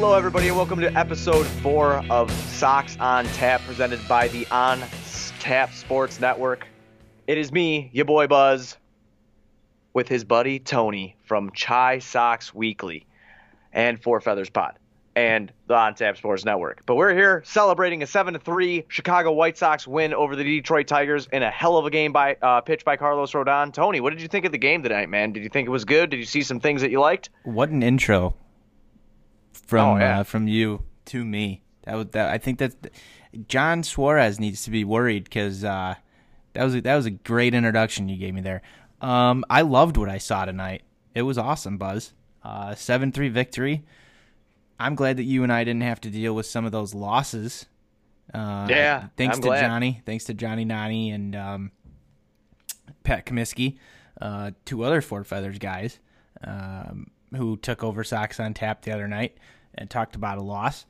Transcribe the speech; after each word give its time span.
Hello, 0.00 0.14
everybody, 0.14 0.46
and 0.46 0.56
welcome 0.56 0.78
to 0.78 0.96
episode 0.96 1.44
four 1.44 1.94
of 2.08 2.30
Sox 2.30 2.96
on 3.00 3.24
Tap, 3.24 3.60
presented 3.62 3.98
by 4.06 4.28
the 4.28 4.46
On 4.46 4.80
Tap 5.40 5.72
Sports 5.72 6.20
Network. 6.20 6.68
It 7.26 7.36
is 7.36 7.50
me, 7.50 7.90
your 7.92 8.04
boy 8.04 8.28
Buzz, 8.28 8.76
with 9.94 10.06
his 10.06 10.22
buddy 10.22 10.60
Tony 10.60 11.16
from 11.24 11.50
Chi 11.50 11.98
Sox 11.98 12.54
Weekly 12.54 13.08
and 13.72 14.00
Four 14.00 14.20
Feathers 14.20 14.50
Pod 14.50 14.78
and 15.16 15.52
the 15.66 15.74
On 15.74 15.96
Tap 15.96 16.16
Sports 16.16 16.44
Network. 16.44 16.86
But 16.86 16.94
we're 16.94 17.12
here 17.12 17.42
celebrating 17.44 18.00
a 18.04 18.06
7 18.06 18.38
3 18.38 18.84
Chicago 18.86 19.32
White 19.32 19.58
Sox 19.58 19.84
win 19.84 20.14
over 20.14 20.36
the 20.36 20.44
Detroit 20.44 20.86
Tigers 20.86 21.26
in 21.32 21.42
a 21.42 21.50
hell 21.50 21.76
of 21.76 21.86
a 21.86 21.90
game 21.90 22.12
by 22.12 22.36
uh, 22.40 22.60
pitched 22.60 22.84
by 22.84 22.96
Carlos 22.96 23.32
Rodon. 23.32 23.72
Tony, 23.72 23.98
what 24.00 24.10
did 24.10 24.22
you 24.22 24.28
think 24.28 24.44
of 24.44 24.52
the 24.52 24.58
game 24.58 24.84
tonight, 24.84 25.08
man? 25.08 25.32
Did 25.32 25.42
you 25.42 25.48
think 25.48 25.66
it 25.66 25.72
was 25.72 25.84
good? 25.84 26.10
Did 26.10 26.18
you 26.18 26.24
see 26.24 26.42
some 26.42 26.60
things 26.60 26.82
that 26.82 26.92
you 26.92 27.00
liked? 27.00 27.30
What 27.42 27.70
an 27.70 27.82
intro 27.82 28.36
from 29.68 29.96
Oh, 29.96 29.98
yeah. 29.98 30.20
uh, 30.20 30.22
from 30.24 30.48
you 30.48 30.82
to 31.06 31.24
me. 31.24 31.62
That 31.84 31.94
was 31.94 32.06
that. 32.08 32.30
I 32.30 32.38
think 32.38 32.58
that 32.58 32.74
John 33.46 33.82
Suarez 33.84 34.40
needs 34.40 34.64
to 34.64 34.70
be 34.70 34.82
worried 34.82 35.24
because 35.24 35.62
uh, 35.62 35.94
that 36.54 36.64
was 36.64 36.74
a, 36.74 36.80
that 36.80 36.96
was 36.96 37.06
a 37.06 37.10
great 37.10 37.54
introduction 37.54 38.08
you 38.08 38.16
gave 38.16 38.34
me 38.34 38.40
there. 38.40 38.62
Um, 39.00 39.44
I 39.48 39.60
loved 39.62 39.96
what 39.96 40.08
I 40.08 40.18
saw 40.18 40.44
tonight. 40.44 40.82
It 41.14 41.22
was 41.22 41.38
awesome, 41.38 41.78
Buzz. 41.78 42.12
Uh, 42.42 42.74
Seven 42.74 43.12
three 43.12 43.28
victory. 43.28 43.84
I'm 44.80 44.94
glad 44.96 45.16
that 45.18 45.24
you 45.24 45.42
and 45.44 45.52
I 45.52 45.64
didn't 45.64 45.82
have 45.82 46.00
to 46.02 46.10
deal 46.10 46.34
with 46.34 46.46
some 46.46 46.64
of 46.64 46.72
those 46.72 46.94
losses. 46.94 47.66
Uh, 48.34 48.66
Yeah, 48.68 49.08
thanks 49.16 49.36
I'm 49.36 49.42
to 49.42 49.48
glad. 49.48 49.60
Johnny, 49.62 50.02
thanks 50.04 50.24
to 50.24 50.34
Johnny 50.34 50.64
Nani 50.64 51.10
and 51.10 51.34
um, 51.36 51.70
Pat 53.02 53.26
Comiskey, 53.26 53.78
uh, 54.20 54.50
two 54.64 54.82
other 54.84 55.00
Four 55.00 55.24
Feathers 55.24 55.58
guys 55.58 55.98
um, 56.44 57.10
who 57.34 57.56
took 57.56 57.82
over 57.82 58.04
Sox 58.04 58.38
on 58.38 58.54
Tap 58.54 58.82
the 58.82 58.92
other 58.92 59.08
night 59.08 59.36
and 59.78 59.88
talked 59.88 60.16
about 60.16 60.38
a 60.38 60.42
loss. 60.42 60.84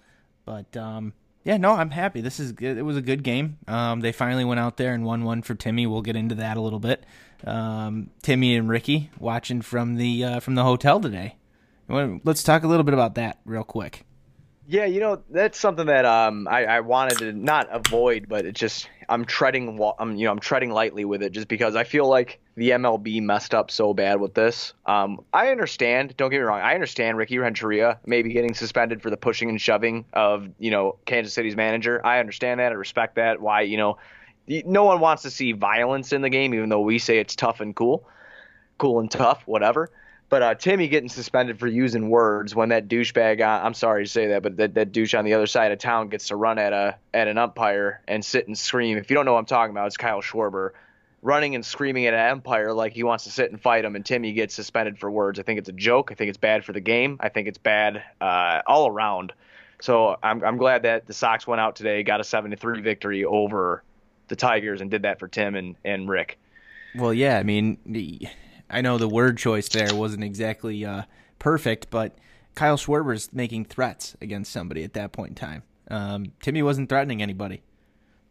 But 0.44 0.76
um, 0.76 1.12
yeah, 1.44 1.56
no, 1.56 1.72
I'm 1.72 1.90
happy. 1.90 2.20
This 2.20 2.40
is 2.40 2.52
good. 2.52 2.76
It 2.76 2.82
was 2.82 2.96
a 2.96 3.02
good 3.02 3.22
game. 3.22 3.58
Um, 3.66 4.00
they 4.00 4.12
finally 4.12 4.44
went 4.44 4.60
out 4.60 4.76
there 4.76 4.92
and 4.92 5.04
won 5.04 5.24
one 5.24 5.42
for 5.42 5.54
Timmy. 5.54 5.86
We'll 5.86 6.02
get 6.02 6.16
into 6.16 6.34
that 6.36 6.56
a 6.56 6.60
little 6.60 6.80
bit. 6.80 7.04
Um, 7.44 8.10
Timmy 8.22 8.56
and 8.56 8.68
Ricky 8.68 9.10
watching 9.18 9.62
from 9.62 9.96
the 9.96 10.24
uh, 10.24 10.40
from 10.40 10.56
the 10.56 10.64
hotel 10.64 11.00
today. 11.00 11.36
Let's 11.88 12.42
talk 12.42 12.64
a 12.64 12.66
little 12.66 12.84
bit 12.84 12.92
about 12.92 13.14
that 13.14 13.38
real 13.46 13.64
quick. 13.64 14.04
Yeah, 14.66 14.84
you 14.84 15.00
know 15.00 15.22
that's 15.30 15.58
something 15.58 15.86
that 15.86 16.04
um 16.04 16.46
I, 16.46 16.66
I 16.66 16.80
wanted 16.80 17.18
to 17.18 17.32
not 17.32 17.68
avoid, 17.70 18.26
but 18.28 18.44
it 18.44 18.54
just 18.54 18.90
I'm 19.08 19.24
treading 19.24 19.80
I'm 19.98 20.16
you 20.16 20.26
know 20.26 20.32
I'm 20.32 20.40
treading 20.40 20.70
lightly 20.70 21.06
with 21.06 21.22
it 21.22 21.32
just 21.32 21.48
because 21.48 21.74
I 21.76 21.84
feel 21.84 22.06
like 22.06 22.40
the 22.58 22.70
MLB 22.70 23.22
messed 23.22 23.54
up 23.54 23.70
so 23.70 23.94
bad 23.94 24.20
with 24.20 24.34
this. 24.34 24.74
Um, 24.84 25.24
I 25.32 25.50
understand. 25.50 26.16
Don't 26.16 26.28
get 26.28 26.38
me 26.38 26.42
wrong. 26.42 26.60
I 26.60 26.74
understand 26.74 27.16
Ricky 27.16 27.38
Renteria 27.38 28.00
maybe 28.04 28.32
getting 28.32 28.52
suspended 28.52 29.00
for 29.00 29.10
the 29.10 29.16
pushing 29.16 29.48
and 29.48 29.60
shoving 29.60 30.04
of 30.12 30.48
you 30.58 30.72
know 30.72 30.96
Kansas 31.06 31.32
City's 31.32 31.54
manager. 31.54 32.04
I 32.04 32.18
understand 32.18 32.58
that. 32.58 32.72
I 32.72 32.74
respect 32.74 33.14
that. 33.14 33.40
Why 33.40 33.60
you 33.60 33.76
know 33.76 33.98
no 34.48 34.82
one 34.82 34.98
wants 34.98 35.22
to 35.22 35.30
see 35.30 35.52
violence 35.52 36.12
in 36.12 36.20
the 36.20 36.30
game, 36.30 36.52
even 36.52 36.68
though 36.68 36.80
we 36.80 36.98
say 36.98 37.18
it's 37.18 37.36
tough 37.36 37.60
and 37.60 37.76
cool, 37.76 38.08
cool 38.76 38.98
and 38.98 39.08
tough, 39.08 39.44
whatever. 39.46 39.92
But 40.28 40.42
uh, 40.42 40.54
Timmy 40.56 40.88
getting 40.88 41.08
suspended 41.08 41.60
for 41.60 41.68
using 41.68 42.10
words 42.10 42.56
when 42.56 42.70
that 42.70 42.88
douchebag, 42.88 43.40
uh, 43.40 43.64
I'm 43.64 43.72
sorry 43.72 44.04
to 44.04 44.10
say 44.10 44.26
that, 44.26 44.42
but 44.42 44.56
that, 44.56 44.74
that 44.74 44.90
douche 44.90 45.14
on 45.14 45.24
the 45.24 45.34
other 45.34 45.46
side 45.46 45.70
of 45.70 45.78
town 45.78 46.08
gets 46.08 46.28
to 46.28 46.36
run 46.36 46.58
at 46.58 46.72
a 46.72 46.96
at 47.14 47.28
an 47.28 47.38
umpire 47.38 48.02
and 48.08 48.24
sit 48.24 48.48
and 48.48 48.58
scream. 48.58 48.98
If 48.98 49.10
you 49.10 49.14
don't 49.14 49.26
know 49.26 49.34
what 49.34 49.38
I'm 49.38 49.46
talking 49.46 49.70
about, 49.70 49.86
it's 49.86 49.96
Kyle 49.96 50.20
Schwarber 50.20 50.72
running 51.28 51.54
and 51.54 51.64
screaming 51.64 52.06
at 52.06 52.14
an 52.14 52.30
umpire 52.30 52.72
like 52.72 52.94
he 52.94 53.02
wants 53.02 53.24
to 53.24 53.30
sit 53.30 53.50
and 53.50 53.60
fight 53.60 53.84
him, 53.84 53.94
and 53.94 54.04
Timmy 54.04 54.32
gets 54.32 54.54
suspended 54.54 54.98
for 54.98 55.10
words. 55.10 55.38
I 55.38 55.42
think 55.42 55.58
it's 55.58 55.68
a 55.68 55.72
joke. 55.72 56.10
I 56.10 56.14
think 56.14 56.30
it's 56.30 56.38
bad 56.38 56.64
for 56.64 56.72
the 56.72 56.80
game. 56.80 57.18
I 57.20 57.28
think 57.28 57.46
it's 57.48 57.58
bad 57.58 58.02
uh, 58.18 58.62
all 58.66 58.88
around. 58.88 59.34
So 59.80 60.16
I'm 60.22 60.42
I'm 60.42 60.56
glad 60.56 60.82
that 60.82 61.06
the 61.06 61.12
Sox 61.12 61.46
went 61.46 61.60
out 61.60 61.76
today, 61.76 62.02
got 62.02 62.20
a 62.20 62.24
seven 62.24 62.50
to 62.50 62.56
three 62.56 62.80
victory 62.80 63.26
over 63.26 63.84
the 64.28 64.36
Tigers, 64.36 64.80
and 64.80 64.90
did 64.90 65.02
that 65.02 65.18
for 65.18 65.28
Tim 65.28 65.54
and 65.54 65.76
and 65.84 66.08
Rick. 66.08 66.38
Well, 66.96 67.12
yeah, 67.12 67.38
I 67.38 67.42
mean, 67.42 67.78
I 68.70 68.80
know 68.80 68.96
the 68.96 69.08
word 69.08 69.36
choice 69.36 69.68
there 69.68 69.94
wasn't 69.94 70.24
exactly 70.24 70.82
uh, 70.84 71.02
perfect, 71.38 71.90
but 71.90 72.16
Kyle 72.54 72.78
Schwarber's 72.78 73.32
making 73.34 73.66
threats 73.66 74.16
against 74.22 74.50
somebody 74.50 74.82
at 74.82 74.94
that 74.94 75.12
point 75.12 75.30
in 75.30 75.34
time. 75.34 75.62
Um, 75.90 76.32
Timmy 76.40 76.62
wasn't 76.62 76.88
threatening 76.88 77.22
anybody. 77.22 77.62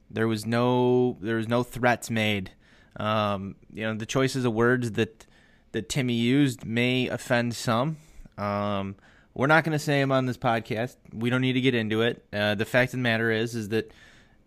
There 0.09 0.28
was 0.28 0.46
no 0.47 1.18
there 1.22 1.36
was 1.36 1.47
no 1.47 1.62
threats 1.62 2.09
made. 2.09 2.52
Um, 2.97 3.56
you 3.74 3.84
know, 3.84 3.94
the 3.94 4.06
choices 4.06 4.46
of 4.46 4.53
words 4.53 4.94
that 4.94 5.25
that 5.72 5.90
Timmy 5.90 6.13
used 6.13 6.66
may 6.66 7.08
offend 7.08 7.56
some. 7.56 7.97
Um, 8.38 8.96
we're 9.34 9.47
not 9.47 9.63
going 9.63 9.74
to 9.74 9.84
say 9.84 10.00
them 10.00 10.12
on 10.12 10.25
this 10.25 10.38
podcast. 10.38 10.96
We 11.13 11.30
don't 11.30 11.41
need 11.41 11.53
to 11.53 11.62
get 11.62 11.75
into 11.75 12.02
it. 12.02 12.25
Uh, 12.34 12.56
the 12.56 12.66
fact 12.66 12.94
of 12.94 13.00
the 13.00 13.03
matter 13.03 13.30
is, 13.30 13.53
is 13.53 13.69
that 13.69 13.91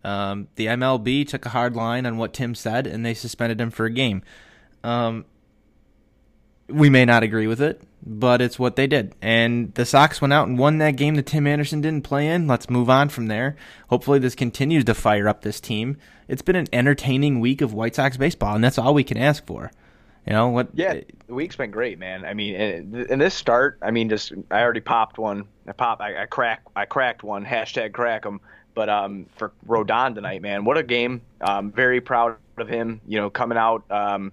um, 0.03 0.47
the 0.55 0.65
MLB 0.65 1.27
took 1.27 1.45
a 1.45 1.49
hard 1.49 1.75
line 1.75 2.05
on 2.05 2.17
what 2.17 2.33
Tim 2.33 2.55
said, 2.55 2.87
and 2.87 3.05
they 3.05 3.13
suspended 3.13 3.61
him 3.61 3.71
for 3.71 3.85
a 3.85 3.91
game. 3.91 4.23
Um, 4.83 5.25
we 6.71 6.89
may 6.89 7.05
not 7.05 7.23
agree 7.23 7.47
with 7.47 7.61
it, 7.61 7.81
but 8.05 8.41
it's 8.41 8.57
what 8.57 8.75
they 8.75 8.87
did. 8.87 9.13
And 9.21 9.73
the 9.75 9.85
Sox 9.85 10.21
went 10.21 10.33
out 10.33 10.47
and 10.47 10.57
won 10.57 10.77
that 10.79 10.95
game 10.95 11.15
that 11.15 11.25
Tim 11.25 11.47
Anderson 11.47 11.81
didn't 11.81 12.03
play 12.03 12.27
in. 12.27 12.47
Let's 12.47 12.69
move 12.69 12.89
on 12.89 13.09
from 13.09 13.27
there. 13.27 13.55
Hopefully, 13.89 14.19
this 14.19 14.35
continues 14.35 14.83
to 14.85 14.93
fire 14.93 15.27
up 15.27 15.41
this 15.41 15.59
team. 15.59 15.97
It's 16.27 16.41
been 16.41 16.55
an 16.55 16.67
entertaining 16.73 17.39
week 17.39 17.61
of 17.61 17.73
White 17.73 17.95
Sox 17.95 18.17
baseball, 18.17 18.55
and 18.55 18.63
that's 18.63 18.77
all 18.77 18.93
we 18.93 19.03
can 19.03 19.17
ask 19.17 19.45
for. 19.45 19.71
You 20.25 20.33
know 20.33 20.49
what? 20.49 20.69
Yeah, 20.73 20.99
the 21.27 21.33
week's 21.33 21.55
been 21.55 21.71
great, 21.71 21.97
man. 21.97 22.25
I 22.25 22.33
mean, 22.33 22.55
in 22.55 23.19
this 23.19 23.33
start, 23.33 23.79
I 23.81 23.91
mean, 23.91 24.07
just 24.09 24.33
I 24.51 24.61
already 24.61 24.81
popped 24.81 25.17
one. 25.17 25.45
I 25.67 25.71
pop, 25.71 25.99
I, 25.99 26.23
I 26.23 26.25
crack, 26.27 26.61
I 26.75 26.85
cracked 26.85 27.23
one. 27.23 27.43
Hashtag 27.45 27.93
crack 27.93 28.25
'em. 28.25 28.39
But 28.73 28.87
um, 28.87 29.25
for 29.35 29.51
Rodon 29.67 30.15
tonight, 30.15 30.41
man, 30.41 30.63
what 30.63 30.77
a 30.77 30.83
game! 30.83 31.21
Um, 31.41 31.71
very 31.71 31.99
proud 32.01 32.37
of 32.57 32.69
him. 32.69 33.01
You 33.07 33.19
know, 33.19 33.29
coming 33.29 33.57
out. 33.57 33.83
Um, 33.89 34.31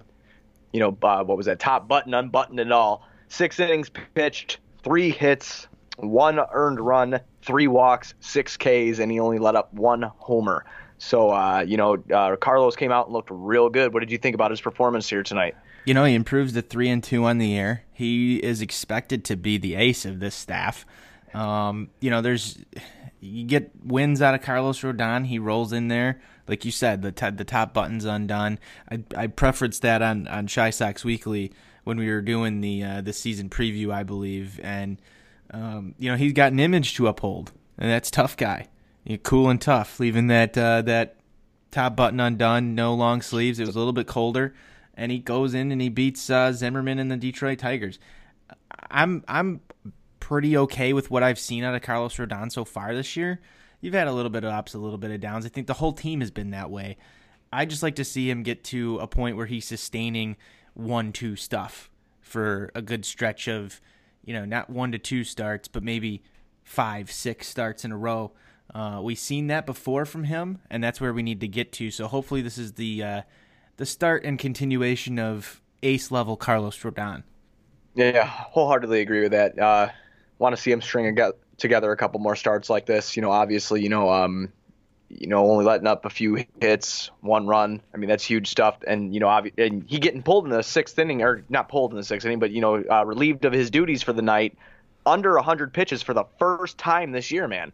you 0.73 0.81
know, 0.81 0.97
uh, 1.03 1.25
what 1.25 1.37
was 1.37 1.47
that? 1.47 1.59
Top 1.59 1.89
button, 1.89 2.15
unbuttoned 2.15 2.61
it 2.61 2.73
all. 2.73 3.07
Six 3.29 3.61
innings 3.61 3.91
pitched, 4.15 4.59
three 4.83 5.11
hits, 5.11 5.67
one 5.97 6.39
earned 6.53 6.81
run, 6.81 7.21
three 7.43 7.67
walks, 7.67 8.15
six 8.21 8.57
Ks, 8.57 8.99
and 8.99 9.11
he 9.11 9.21
only 9.21 9.39
let 9.39 9.57
up 9.57 9.73
one 9.75 10.03
homer. 10.19 10.65
So, 10.99 11.31
uh, 11.31 11.65
you 11.67 11.77
know, 11.77 12.03
uh, 12.13 12.37
Carlos 12.37 12.77
came 12.77 12.91
out 12.91 13.07
and 13.07 13.13
looked 13.13 13.31
real 13.31 13.69
good. 13.69 13.95
What 13.95 14.01
did 14.01 14.11
you 14.11 14.19
think 14.19 14.35
about 14.35 14.51
his 14.51 14.61
performance 14.61 15.09
here 15.09 15.23
tonight? 15.23 15.55
You 15.85 15.95
know, 15.95 16.05
he 16.05 16.15
improves 16.15 16.53
to 16.55 16.63
three 16.63 16.89
and 16.89 17.03
two 17.03 17.25
on 17.25 17.39
the 17.39 17.47
year. 17.47 17.85
He 17.93 18.37
is 18.37 18.61
expected 18.61 19.25
to 19.27 19.37
be 19.37 19.59
the 19.59 19.77
ace 19.77 20.05
of 20.05 20.21
this 20.21 20.35
staff. 20.35 20.85
Um, 21.35 21.91
you 22.01 22.11
know, 22.11 22.21
there's 22.21 22.59
you 23.21 23.45
get 23.45 23.71
wins 23.85 24.21
out 24.23 24.35
of 24.35 24.43
Carlos 24.43 24.81
Rodon. 24.81 25.27
He 25.27 25.39
rolls 25.39 25.73
in 25.73 25.89
there, 25.89 26.21
like 26.49 26.65
you 26.65 26.71
said, 26.71 27.03
the 27.03 27.13
t- 27.13 27.31
the 27.31 27.45
top 27.45 27.75
button's 27.75 28.05
undone. 28.05 28.59
I 28.91 29.03
I 29.17 29.27
preferenced 29.27 29.81
that 29.81 30.03
on 30.03 30.27
on 30.29 30.49
Chi 30.49 30.71
Sox 30.71 31.05
Weekly 31.05 31.53
when 31.85 31.99
we 31.99 32.11
were 32.11 32.21
doing 32.21 32.61
the 32.61 32.83
uh, 32.83 33.01
the 33.01 33.13
season 33.13 33.49
preview, 33.49 33.93
I 33.93 34.03
believe, 34.03 34.61
and 34.63 35.01
um, 35.53 35.95
you 35.99 36.11
know 36.11 36.17
he's 36.17 36.33
got 36.33 36.53
an 36.53 36.61
image 36.61 36.95
to 36.97 37.07
uphold, 37.07 37.53
and 37.79 37.91
that's 37.91 38.11
tough 38.11 38.37
guy. 38.37 38.69
you 39.05 39.19
cool 39.19 39.49
and 39.49 39.61
tough, 39.61 40.01
leaving 40.01 40.27
that 40.29 40.57
uh, 40.57 40.83
that 40.83 41.17
top 41.71 41.97
button 41.97 42.21
undone, 42.21 42.75
no 42.75 42.95
long 42.95 43.23
sleeves. 43.23 43.59
It 43.59 43.67
was 43.67 43.77
a 43.77 43.79
little 43.79 43.93
bit 43.93 44.07
colder, 44.07 44.55
and 44.95 45.13
he 45.13 45.19
goes 45.19 45.55
in 45.55 45.73
and 45.73 45.81
he 45.81 45.89
beats 45.89 46.29
uh, 46.31 46.53
Zimmermann 46.53 46.99
and 46.99 47.11
the 47.11 47.17
Detroit 47.17 47.59
Tigers. 47.59 47.99
I'm 48.91 49.25
I'm 49.29 49.61
pretty 50.21 50.57
okay 50.57 50.93
with 50.93 51.11
what 51.11 51.23
I've 51.23 51.39
seen 51.39 51.65
out 51.65 51.75
of 51.75 51.83
Carlos 51.83 52.17
Rodon 52.17 52.53
so 52.53 52.65
far 52.65 52.95
this 52.95 53.17
year. 53.17 53.41
You've 53.81 53.95
had 53.95 54.09
a 54.09 54.13
little 54.13 54.31
bit 54.31 54.45
of 54.45 54.53
ups, 54.53 54.75
a 54.75 54.79
little 54.79 54.99
bit 54.99 55.11
of 55.11 55.21
downs. 55.21 55.47
I 55.47 55.49
think 55.49 55.67
the 55.67 55.75
whole 55.75 55.93
team 55.93 56.21
has 56.21 56.31
been 56.31 56.51
that 56.51 56.71
way. 56.71 56.97
I 57.53 57.65
just 57.65 57.83
like 57.83 57.95
to 57.97 58.05
see 58.05 58.29
him 58.29 58.43
get 58.43 58.65
to 58.65 58.99
a 58.99 59.07
point 59.07 59.37
where 59.37 59.47
he's 59.47 59.65
sustaining 59.65 60.37
one 60.75 61.13
two 61.13 61.37
stuff 61.37 61.91
for 62.21 62.71
a 62.75 62.83
good 62.83 63.05
stretch 63.05 63.49
of, 63.49 63.81
you 64.25 64.35
know, 64.35 64.45
not 64.45 64.69
one 64.69 64.93
to 64.93 64.99
two 64.99 65.25
starts, 65.25 65.69
but 65.69 65.83
maybe 65.83 66.23
five, 66.63 67.11
six 67.11 67.47
starts 67.47 67.85
in 67.85 67.93
a 67.93 67.97
row. 67.97 68.33
Uh, 68.75 69.01
we've 69.03 69.19
seen 69.19 69.47
that 69.47 69.65
before 69.65 70.05
from 70.05 70.25
him, 70.25 70.59
and 70.69 70.85
that's 70.85 71.01
where 71.01 71.15
we 71.15 71.23
need 71.23 71.41
to 71.41 71.49
get 71.49 71.73
to. 71.73 71.91
So 71.91 72.07
hopefully, 72.07 72.43
this 72.43 72.59
is 72.59 72.75
the 72.75 73.03
uh, 73.03 73.23
the 73.79 73.87
start 73.87 74.25
and 74.25 74.39
continuation 74.39 75.19
of 75.19 75.63
ace 75.83 76.11
level 76.11 76.37
Carlos 76.37 76.79
Rodon. 76.81 77.23
Yeah, 77.95 78.27
wholeheartedly 78.27 79.01
agree 79.01 79.23
with 79.23 79.33
that. 79.33 79.59
Uh, 79.59 79.89
Want 80.39 80.55
to 80.55 80.63
see 80.63 80.71
him 80.71 80.81
string 80.81 81.19
a, 81.19 81.33
together 81.59 81.93
a 81.93 81.97
couple 81.97 82.21
more 82.21 82.37
starts 82.37 82.71
like 82.71 82.87
this. 82.87 83.17
You 83.17 83.23
know, 83.23 83.31
obviously, 83.31 83.83
you 83.83 83.89
know, 83.89 84.11
um, 84.11 84.53
you 85.09 85.27
know, 85.27 85.51
only 85.51 85.65
letting 85.65 85.87
up 85.87 86.05
a 86.05 86.11
few 86.11 86.45
hits, 86.61 87.11
one 87.21 87.47
run. 87.47 87.83
I 87.93 87.97
mean, 87.97 88.09
that's 88.09 88.25
huge 88.25 88.49
stuff. 88.49 88.79
And 88.87 89.13
you 89.13 89.21
know, 89.21 89.27
obvi- 89.27 89.53
and 89.59 89.85
he 89.87 89.99
getting 89.99 90.23
pulled 90.23 90.45
in 90.45 90.51
the 90.51 90.63
sixth 90.63 90.99
inning, 90.99 91.23
or 91.23 91.45
not 91.49 91.69
pulled 91.69 91.93
in 91.93 91.97
the 91.97 92.05
sixth 92.05 92.27
inning, 92.27 92.39
but 92.39 92.51
you 92.51 92.61
know, 92.61 92.83
uh, 92.91 93.05
relieved 93.05 93.45
of 93.45 93.53
his 93.53 93.71
duties 93.71 94.03
for 94.03 94.13
the 94.13 94.23
night, 94.23 94.57
under 95.05 95.35
100 95.35 95.73
pitches 95.73 96.03
for 96.03 96.15
the 96.15 96.25
first 96.39 96.79
time 96.79 97.13
this 97.13 97.31
year, 97.31 97.49
man. 97.49 97.73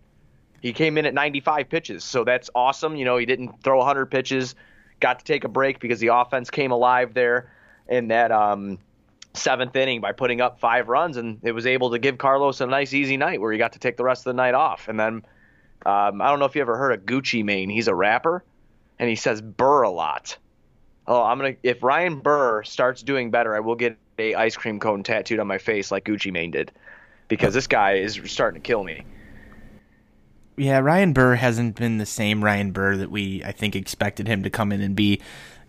He 0.61 0.73
came 0.73 0.97
in 0.97 1.05
at 1.05 1.13
95 1.13 1.69
pitches, 1.69 2.05
so 2.05 2.25
that's 2.25 2.49
awesome. 2.55 2.97
You 2.97 3.05
know, 3.05 3.19
he 3.19 3.27
didn't 3.27 3.63
throw 3.63 3.79
100 3.79 4.07
pitches, 4.07 4.55
got 5.01 5.19
to 5.19 5.25
take 5.25 5.45
a 5.45 5.49
break 5.49 5.79
because 5.79 6.01
the 6.01 6.07
offense 6.07 6.51
came 6.51 6.71
alive 6.71 7.13
there 7.13 7.53
and 7.87 8.11
that 8.11 8.33
um, 8.33 8.79
seventh 9.35 9.75
inning 9.77 10.01
by 10.01 10.13
putting 10.13 10.41
up 10.41 10.61
five 10.61 10.89
runs, 10.89 11.17
and 11.17 11.41
it 11.43 11.53
was 11.53 11.67
able 11.67 11.91
to 11.91 11.99
give 11.99 12.19
Carlos 12.19 12.61
a 12.61 12.67
nice, 12.67 12.95
easy 12.95 13.17
night 13.17 13.41
where 13.41 13.53
he 13.53 13.59
got 13.59 13.73
to 13.73 13.79
take 13.79 13.97
the 13.97 14.05
rest 14.05 14.21
of 14.21 14.25
the 14.25 14.35
night 14.35 14.55
off. 14.55 14.89
And 14.89 14.99
then 14.99 15.25
um, 15.85 16.23
I 16.23 16.31
don't 16.31 16.39
know 16.39 16.45
if 16.47 16.55
you 16.55 16.63
ever 16.63 16.77
heard 16.77 16.93
of 16.93 17.05
Gucci 17.05 17.45
Mane. 17.45 17.69
He's 17.69 17.89
a 17.89 17.95
rapper, 17.95 18.45
and 18.99 19.09
he 19.09 19.17
says 19.17 19.41
Burr 19.43 19.83
a 19.83 19.91
lot. 19.91 20.39
Oh, 21.07 21.23
I'm 21.23 21.39
gonna 21.39 21.57
if 21.63 21.83
Ryan 21.83 22.21
Burr 22.21 22.63
starts 22.63 23.03
doing 23.03 23.31
better, 23.31 23.55
I 23.55 23.61
will 23.61 23.75
get 23.75 23.99
a 24.19 24.35
ice 24.35 24.57
cream 24.57 24.81
cone 24.81 25.03
tattooed 25.03 25.41
on 25.41 25.47
my 25.47 25.59
face 25.59 25.91
like 25.91 26.05
Gucci 26.05 26.33
Mane 26.33 26.53
did, 26.53 26.73
because 27.29 27.53
this 27.53 27.67
guy 27.67 27.95
is 27.95 28.19
starting 28.25 28.63
to 28.63 28.67
kill 28.67 28.83
me. 28.85 29.05
Yeah, 30.57 30.79
Ryan 30.79 31.13
Burr 31.13 31.35
hasn't 31.35 31.75
been 31.75 31.99
the 31.99 32.07
same 32.07 32.45
Ryan 32.45 32.71
Burr 32.71 32.97
that 32.97 33.11
we 33.11 33.43
I 33.45 33.53
think 33.53 33.75
expected 33.75 34.29
him 34.29 34.45
to 34.45 34.51
come 34.51 34.73
in 34.73 34.81
and 34.81 34.95
be. 34.95 35.21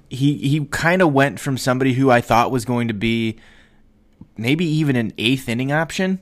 He 0.10 0.38
he 0.38 0.64
kind 0.66 1.02
of 1.02 1.12
went 1.12 1.40
from 1.40 1.58
somebody 1.58 1.94
who 1.94 2.12
I 2.12 2.22
thought 2.22 2.52
was 2.52 2.64
going 2.64 2.88
to 2.88 2.94
be 2.94 3.40
maybe 4.38 4.66
even 4.66 4.96
an 4.96 5.14
eighth 5.18 5.48
inning 5.50 5.72
option 5.72 6.20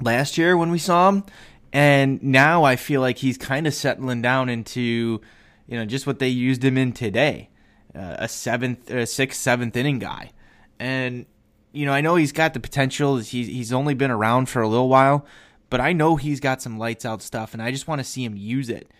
last 0.00 0.38
year 0.38 0.56
when 0.56 0.70
we 0.70 0.78
saw 0.78 1.08
him, 1.08 1.24
and 1.72 2.22
now 2.22 2.64
I 2.64 2.76
feel 2.76 3.00
like 3.00 3.18
he's 3.18 3.38
kind 3.38 3.66
of 3.66 3.74
settling 3.74 4.22
down 4.22 4.48
into 4.48 5.20
you 5.66 5.78
know 5.78 5.84
just 5.84 6.06
what 6.06 6.18
they 6.18 6.28
used 6.28 6.64
him 6.64 6.78
in 6.78 6.92
today, 6.92 7.50
uh, 7.94 8.16
a 8.18 8.28
seventh, 8.28 8.90
a 8.90 9.06
sixth, 9.06 9.40
seventh 9.40 9.76
inning 9.76 9.98
guy, 9.98 10.32
and 10.78 11.26
you 11.72 11.86
know 11.86 11.92
I 11.92 12.00
know 12.00 12.16
he's 12.16 12.32
got 12.32 12.54
the 12.54 12.60
potential. 12.60 13.18
He's 13.18 13.48
he's 13.48 13.72
only 13.72 13.94
been 13.94 14.10
around 14.10 14.48
for 14.48 14.62
a 14.62 14.68
little 14.68 14.88
while 14.88 15.26
but 15.70 15.80
I 15.80 15.92
know 15.92 16.16
he's 16.16 16.40
got 16.40 16.62
some 16.62 16.78
lights 16.78 17.04
out 17.04 17.22
stuff, 17.22 17.52
and 17.52 17.62
I 17.62 17.70
just 17.70 17.88
want 17.88 18.00
to 18.00 18.04
see 18.04 18.24
him 18.24 18.36
use 18.36 18.70
it. 18.70 18.90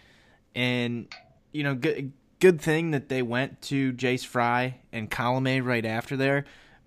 And 0.54 1.06
you 1.52 1.62
know, 1.62 1.74
good 1.74 2.12
good 2.40 2.60
thing 2.60 2.90
that 2.90 3.08
they 3.08 3.22
went 3.22 3.62
to 3.62 3.92
Jace 3.92 4.26
Fry 4.26 4.80
and 4.92 5.10
Colome 5.10 5.64
right 5.64 5.84
after 5.84 6.16
there. 6.16 6.44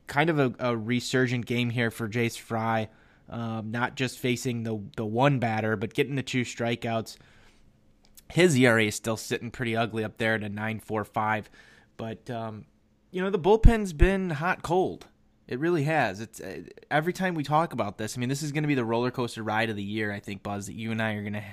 Kind 0.09 0.31
of 0.31 0.39
a, 0.39 0.53
a 0.57 0.75
resurgent 0.75 1.45
game 1.45 1.69
here 1.69 1.91
for 1.91 2.09
Jace 2.09 2.37
Fry, 2.37 2.89
um, 3.29 3.69
not 3.69 3.95
just 3.95 4.17
facing 4.17 4.63
the 4.63 4.81
the 4.97 5.05
one 5.05 5.37
batter, 5.37 5.75
but 5.75 5.93
getting 5.93 6.15
the 6.15 6.23
two 6.23 6.41
strikeouts. 6.41 7.15
His 8.33 8.55
ERA 8.57 8.85
is 8.85 8.95
still 8.95 9.17
sitting 9.17 9.51
pretty 9.51 9.75
ugly 9.75 10.03
up 10.03 10.17
there 10.17 10.33
at 10.33 10.43
a 10.43 10.49
nine 10.49 10.79
four 10.79 11.05
five, 11.05 11.47
but 11.95 12.27
um, 12.31 12.65
you 13.11 13.21
know 13.21 13.29
the 13.29 13.37
bullpen's 13.37 13.93
been 13.93 14.31
hot 14.31 14.63
cold. 14.63 15.05
It 15.47 15.59
really 15.59 15.83
has. 15.83 16.21
It's 16.21 16.41
uh, 16.41 16.61
every 16.89 17.13
time 17.13 17.35
we 17.35 17.43
talk 17.43 17.73
about 17.73 17.99
this. 17.99 18.17
I 18.17 18.19
mean, 18.19 18.29
this 18.29 18.41
is 18.41 18.51
going 18.51 18.63
to 18.63 18.67
be 18.67 18.75
the 18.75 18.85
roller 18.85 19.11
coaster 19.11 19.43
ride 19.43 19.69
of 19.69 19.75
the 19.75 19.83
year. 19.83 20.11
I 20.11 20.19
think 20.19 20.41
Buzz 20.41 20.65
that 20.65 20.75
you 20.75 20.91
and 20.91 21.01
I 21.01 21.13
are 21.13 21.21
going 21.21 21.33
to, 21.33 21.43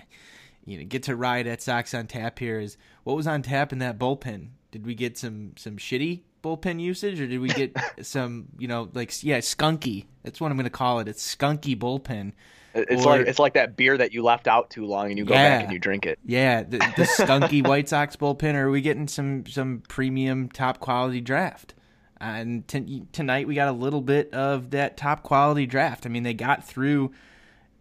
you 0.64 0.78
know, 0.78 0.84
get 0.84 1.02
to 1.04 1.16
ride 1.16 1.46
at 1.46 1.60
Sox 1.60 1.92
on 1.92 2.06
Tap. 2.06 2.38
Here 2.38 2.58
is 2.58 2.78
what 3.04 3.16
was 3.16 3.26
on 3.26 3.42
tap 3.42 3.72
in 3.72 3.80
that 3.80 3.98
bullpen. 3.98 4.48
Did 4.70 4.86
we 4.86 4.94
get 4.94 5.18
some 5.18 5.52
some 5.56 5.76
shitty 5.76 6.22
bullpen 6.46 6.80
usage, 6.80 7.20
or 7.20 7.26
did 7.26 7.40
we 7.40 7.48
get 7.48 7.76
some, 8.02 8.46
you 8.58 8.68
know, 8.68 8.88
like 8.94 9.22
yeah, 9.24 9.38
skunky? 9.38 10.06
That's 10.22 10.40
what 10.40 10.50
I'm 10.50 10.56
going 10.56 10.64
to 10.64 10.70
call 10.70 11.00
it. 11.00 11.08
It's 11.08 11.36
skunky 11.36 11.76
bullpen. 11.76 12.32
It's 12.74 13.06
or, 13.06 13.18
like 13.18 13.26
it's 13.26 13.38
like 13.38 13.54
that 13.54 13.74
beer 13.74 13.96
that 13.96 14.12
you 14.12 14.22
left 14.22 14.46
out 14.46 14.68
too 14.68 14.84
long 14.84 15.08
and 15.08 15.18
you 15.18 15.24
go 15.24 15.32
yeah, 15.32 15.56
back 15.56 15.64
and 15.64 15.72
you 15.72 15.78
drink 15.78 16.04
it. 16.04 16.18
Yeah, 16.26 16.62
the, 16.62 16.78
the 16.78 17.04
skunky 17.18 17.66
White 17.66 17.88
Sox 17.88 18.16
bullpen. 18.16 18.54
Or 18.54 18.68
are 18.68 18.70
we 18.70 18.82
getting 18.82 19.08
some 19.08 19.46
some 19.46 19.82
premium 19.88 20.50
top 20.50 20.78
quality 20.78 21.20
draft? 21.20 21.74
and 22.20 22.66
t- 22.66 23.04
tonight 23.12 23.46
we 23.46 23.54
got 23.54 23.68
a 23.68 23.72
little 23.72 24.00
bit 24.00 24.32
of 24.32 24.70
that 24.70 24.96
top 24.96 25.22
quality 25.22 25.66
draft. 25.66 26.06
I 26.06 26.08
mean, 26.08 26.22
they 26.22 26.34
got 26.34 26.64
through, 26.64 27.12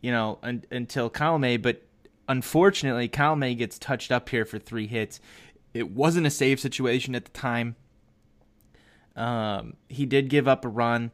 you 0.01 0.12
know, 0.12 0.39
un- 0.44 0.65
until 0.71 1.09
Colome, 1.09 1.62
but 1.62 1.83
unfortunately, 2.27 3.07
Colome 3.07 3.57
gets 3.57 3.79
touched 3.79 4.12
up 4.12 4.29
here 4.29 4.45
for 4.45 4.59
three 4.59 4.88
hits. 4.88 5.19
It 5.73 5.91
wasn't 5.91 6.27
a 6.27 6.29
save 6.29 6.59
situation 6.59 7.15
at 7.15 7.25
the 7.25 7.31
time. 7.31 7.75
Um, 9.15 9.75
he 9.88 10.06
did 10.06 10.29
give 10.29 10.47
up 10.47 10.65
a 10.65 10.67
run, 10.67 11.12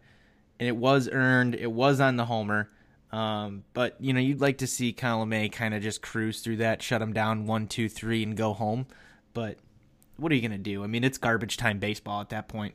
and 0.59 0.67
it 0.67 0.75
was 0.75 1.09
earned. 1.11 1.55
It 1.55 1.71
was 1.71 1.99
on 1.99 2.15
the 2.15 2.25
homer. 2.25 2.69
Um, 3.11 3.63
but 3.73 3.95
you 3.99 4.13
know, 4.13 4.19
you'd 4.19 4.41
like 4.41 4.59
to 4.59 4.67
see 4.67 4.93
Colome 4.93 5.51
kind 5.51 5.73
of 5.73 5.83
just 5.83 6.01
cruise 6.01 6.41
through 6.41 6.57
that, 6.57 6.81
shut 6.81 7.01
him 7.01 7.13
down 7.13 7.45
one, 7.45 7.67
two, 7.67 7.89
three, 7.89 8.23
and 8.23 8.37
go 8.37 8.53
home. 8.53 8.87
But 9.33 9.57
what 10.17 10.31
are 10.31 10.35
you 10.35 10.41
gonna 10.41 10.57
do? 10.57 10.83
I 10.83 10.87
mean, 10.87 11.03
it's 11.03 11.17
garbage 11.17 11.57
time 11.57 11.79
baseball 11.79 12.21
at 12.21 12.29
that 12.29 12.47
point. 12.47 12.73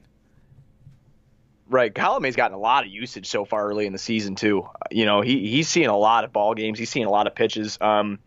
Right, 1.68 1.92
Colome's 1.92 2.36
gotten 2.36 2.54
a 2.54 2.60
lot 2.60 2.84
of 2.84 2.92
usage 2.92 3.26
so 3.26 3.44
far 3.44 3.66
early 3.66 3.86
in 3.86 3.92
the 3.92 3.98
season 3.98 4.36
too. 4.36 4.68
You 4.90 5.04
know, 5.04 5.20
he 5.22 5.48
he's 5.48 5.68
seeing 5.68 5.88
a 5.88 5.96
lot 5.96 6.24
of 6.24 6.32
ball 6.32 6.54
games. 6.54 6.78
He's 6.78 6.90
seeing 6.90 7.06
a 7.06 7.10
lot 7.10 7.26
of 7.26 7.34
pitches, 7.34 7.78
um, 7.80 8.18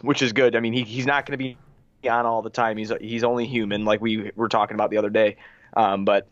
which 0.00 0.22
is 0.22 0.32
good. 0.32 0.56
I 0.56 0.60
mean, 0.60 0.72
he 0.72 0.84
he's 0.84 1.06
not 1.06 1.26
going 1.26 1.38
to 1.38 1.44
be 1.44 1.58
on 2.08 2.24
all 2.24 2.40
the 2.40 2.50
time. 2.50 2.76
He's 2.76 2.92
he's 3.00 3.24
only 3.24 3.46
human, 3.46 3.84
like 3.84 4.00
we 4.00 4.30
were 4.36 4.48
talking 4.48 4.74
about 4.74 4.90
the 4.90 4.96
other 4.96 5.10
day. 5.10 5.36
Um, 5.74 6.04
but 6.04 6.28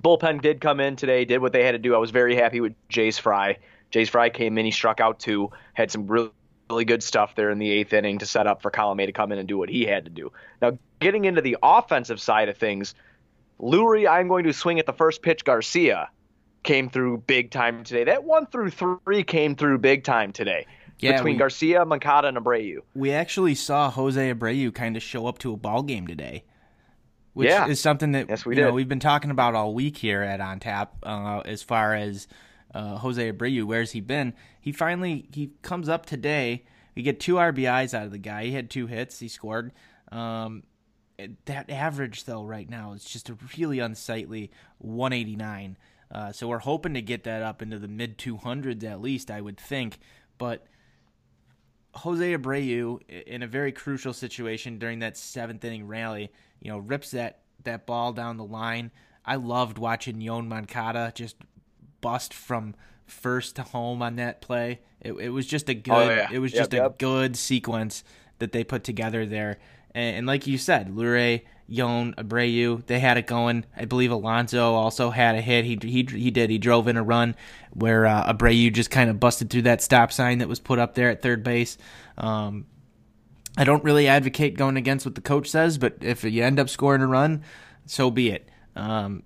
bullpen 0.00 0.42
did 0.42 0.60
come 0.60 0.80
in 0.80 0.96
today, 0.96 1.24
did 1.24 1.38
what 1.38 1.52
they 1.52 1.64
had 1.64 1.72
to 1.72 1.78
do. 1.78 1.94
I 1.94 1.98
was 1.98 2.10
very 2.10 2.36
happy 2.36 2.60
with 2.60 2.74
Jace 2.88 3.20
Fry. 3.20 3.58
Jace 3.92 4.08
Fry 4.08 4.30
came 4.30 4.56
in, 4.58 4.64
he 4.64 4.70
struck 4.70 5.00
out 5.00 5.18
two, 5.18 5.50
had 5.74 5.90
some 5.90 6.06
really 6.06 6.30
really 6.70 6.84
good 6.84 7.02
stuff 7.02 7.34
there 7.34 7.50
in 7.50 7.58
the 7.58 7.68
eighth 7.68 7.92
inning 7.92 8.18
to 8.18 8.26
set 8.26 8.46
up 8.46 8.62
for 8.62 8.70
Colome 8.70 9.04
to 9.04 9.10
come 9.10 9.32
in 9.32 9.38
and 9.40 9.48
do 9.48 9.58
what 9.58 9.68
he 9.68 9.84
had 9.84 10.04
to 10.04 10.10
do. 10.10 10.30
Now, 10.62 10.78
getting 11.00 11.24
into 11.24 11.40
the 11.40 11.56
offensive 11.64 12.20
side 12.20 12.48
of 12.48 12.56
things 12.56 12.94
Leury, 13.60 14.08
I'm 14.08 14.28
going 14.28 14.44
to 14.44 14.52
swing 14.52 14.78
at 14.78 14.86
the 14.86 14.92
first 14.92 15.22
pitch. 15.22 15.44
Garcia 15.44 16.08
came 16.62 16.88
through 16.88 17.18
big 17.26 17.50
time 17.50 17.84
today. 17.84 18.04
That 18.04 18.24
one 18.24 18.46
through 18.46 18.70
three 18.70 19.22
came 19.22 19.54
through 19.54 19.78
big 19.78 20.04
time 20.04 20.32
today. 20.32 20.66
Yeah, 20.98 21.12
between 21.12 21.34
we, 21.34 21.38
Garcia, 21.38 21.84
Moncada, 21.84 22.28
and 22.28 22.36
Abreu. 22.36 22.80
We 22.94 23.10
actually 23.10 23.54
saw 23.54 23.90
Jose 23.90 24.34
Abreu 24.34 24.74
kind 24.74 24.96
of 24.96 25.02
show 25.02 25.26
up 25.26 25.38
to 25.38 25.52
a 25.52 25.56
ball 25.56 25.82
game 25.82 26.06
today, 26.06 26.44
which 27.32 27.48
yeah. 27.48 27.66
is 27.66 27.80
something 27.80 28.12
that 28.12 28.28
yes, 28.28 28.44
we 28.44 28.54
you 28.54 28.62
did. 28.62 28.68
know 28.68 28.72
we've 28.72 28.88
been 28.88 29.00
talking 29.00 29.30
about 29.30 29.54
all 29.54 29.74
week 29.74 29.96
here 29.96 30.22
at 30.22 30.40
On 30.40 30.60
Tap. 30.60 30.96
Uh, 31.02 31.40
as 31.44 31.62
far 31.62 31.94
as 31.94 32.26
uh, 32.74 32.96
Jose 32.96 33.32
Abreu, 33.32 33.64
where's 33.64 33.92
he 33.92 34.00
been? 34.00 34.34
He 34.60 34.72
finally 34.72 35.28
he 35.32 35.52
comes 35.62 35.88
up 35.88 36.06
today. 36.06 36.64
We 36.94 37.02
get 37.02 37.20
two 37.20 37.34
RBIs 37.34 37.94
out 37.94 38.06
of 38.06 38.12
the 38.12 38.18
guy. 38.18 38.44
He 38.44 38.52
had 38.52 38.68
two 38.68 38.86
hits. 38.86 39.18
He 39.18 39.28
scored. 39.28 39.72
Um, 40.10 40.64
that 41.44 41.70
average 41.70 42.24
though 42.24 42.44
right 42.44 42.68
now 42.68 42.92
is 42.92 43.04
just 43.04 43.28
a 43.28 43.36
really 43.56 43.78
unsightly 43.78 44.50
189. 44.78 45.76
Uh, 46.12 46.32
so 46.32 46.48
we're 46.48 46.58
hoping 46.58 46.94
to 46.94 47.02
get 47.02 47.24
that 47.24 47.42
up 47.42 47.62
into 47.62 47.78
the 47.78 47.88
mid 47.88 48.18
200s 48.18 48.82
at 48.84 49.00
least, 49.00 49.30
I 49.30 49.40
would 49.40 49.58
think. 49.58 49.98
But 50.38 50.66
Jose 51.94 52.36
Abreu, 52.36 53.00
in 53.08 53.42
a 53.42 53.46
very 53.46 53.72
crucial 53.72 54.12
situation 54.12 54.78
during 54.78 55.00
that 55.00 55.16
seventh 55.16 55.64
inning 55.64 55.86
rally, 55.86 56.30
you 56.60 56.70
know, 56.70 56.78
rips 56.78 57.10
that 57.12 57.40
that 57.64 57.86
ball 57.86 58.12
down 58.12 58.36
the 58.36 58.44
line. 58.44 58.90
I 59.24 59.36
loved 59.36 59.78
watching 59.78 60.16
Yoan 60.16 60.46
Moncada 60.46 61.12
just 61.14 61.36
bust 62.00 62.32
from 62.32 62.74
first 63.06 63.56
to 63.56 63.62
home 63.62 64.02
on 64.02 64.16
that 64.16 64.40
play. 64.40 64.80
It, 65.00 65.12
it 65.14 65.28
was 65.30 65.46
just 65.46 65.68
a 65.68 65.72
oh, 65.72 65.80
good. 65.80 65.92
Oh, 65.92 66.10
yeah. 66.10 66.28
It 66.32 66.38
was 66.38 66.52
just 66.52 66.72
yep, 66.72 66.86
a 66.86 66.94
good 66.96 67.36
sequence 67.36 68.04
that 68.38 68.52
they 68.52 68.64
put 68.64 68.84
together 68.84 69.26
there. 69.26 69.58
And, 69.94 70.16
and 70.18 70.26
like 70.26 70.46
you 70.46 70.58
said, 70.58 70.88
Leury, 70.88 71.42
Yoan, 71.70 72.14
Abreu, 72.16 72.84
they 72.86 72.98
had 72.98 73.16
it 73.16 73.26
going. 73.26 73.64
I 73.76 73.84
believe 73.84 74.10
Alonso 74.10 74.74
also 74.74 75.10
had 75.10 75.36
a 75.36 75.40
hit. 75.40 75.64
He 75.64 75.78
he 75.80 76.06
he 76.10 76.30
did. 76.30 76.50
He 76.50 76.58
drove 76.58 76.88
in 76.88 76.96
a 76.96 77.02
run 77.02 77.36
where 77.72 78.06
uh, 78.06 78.32
Abreu 78.32 78.72
just 78.72 78.90
kind 78.90 79.08
of 79.08 79.20
busted 79.20 79.50
through 79.50 79.62
that 79.62 79.80
stop 79.80 80.12
sign 80.12 80.38
that 80.38 80.48
was 80.48 80.58
put 80.58 80.78
up 80.78 80.94
there 80.94 81.10
at 81.10 81.22
third 81.22 81.44
base. 81.44 81.78
Um, 82.18 82.66
I 83.56 83.64
don't 83.64 83.84
really 83.84 84.08
advocate 84.08 84.56
going 84.56 84.76
against 84.76 85.06
what 85.06 85.14
the 85.14 85.20
coach 85.20 85.48
says, 85.48 85.78
but 85.78 85.98
if 86.00 86.24
you 86.24 86.42
end 86.42 86.58
up 86.58 86.68
scoring 86.68 87.02
a 87.02 87.06
run, 87.06 87.42
so 87.86 88.10
be 88.10 88.30
it. 88.30 88.48
Um, 88.74 89.22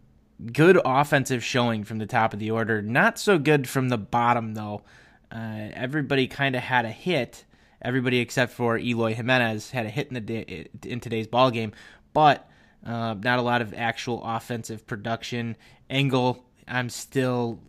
good 0.52 0.80
offensive 0.84 1.42
showing 1.42 1.84
from 1.84 1.98
the 1.98 2.06
top 2.06 2.34
of 2.34 2.40
the 2.40 2.50
order. 2.50 2.82
Not 2.82 3.18
so 3.18 3.38
good 3.38 3.68
from 3.68 3.88
the 3.88 3.98
bottom 3.98 4.54
though. 4.54 4.82
Uh, 5.32 5.70
everybody 5.72 6.26
kind 6.26 6.54
of 6.54 6.62
had 6.62 6.84
a 6.84 6.90
hit 6.90 7.44
Everybody 7.84 8.20
except 8.20 8.52
for 8.52 8.78
Eloy 8.78 9.12
Jimenez 9.12 9.70
had 9.70 9.84
a 9.84 9.90
hit 9.90 10.08
in 10.08 10.14
the 10.14 10.20
day, 10.20 10.68
in 10.86 11.00
today's 11.00 11.26
ball 11.26 11.50
game, 11.50 11.72
but 12.14 12.48
uh, 12.86 13.14
not 13.22 13.38
a 13.38 13.42
lot 13.42 13.60
of 13.60 13.74
actual 13.74 14.22
offensive 14.24 14.86
production. 14.86 15.56
Engel, 15.90 16.42
I'm 16.66 16.88
still 16.88 17.60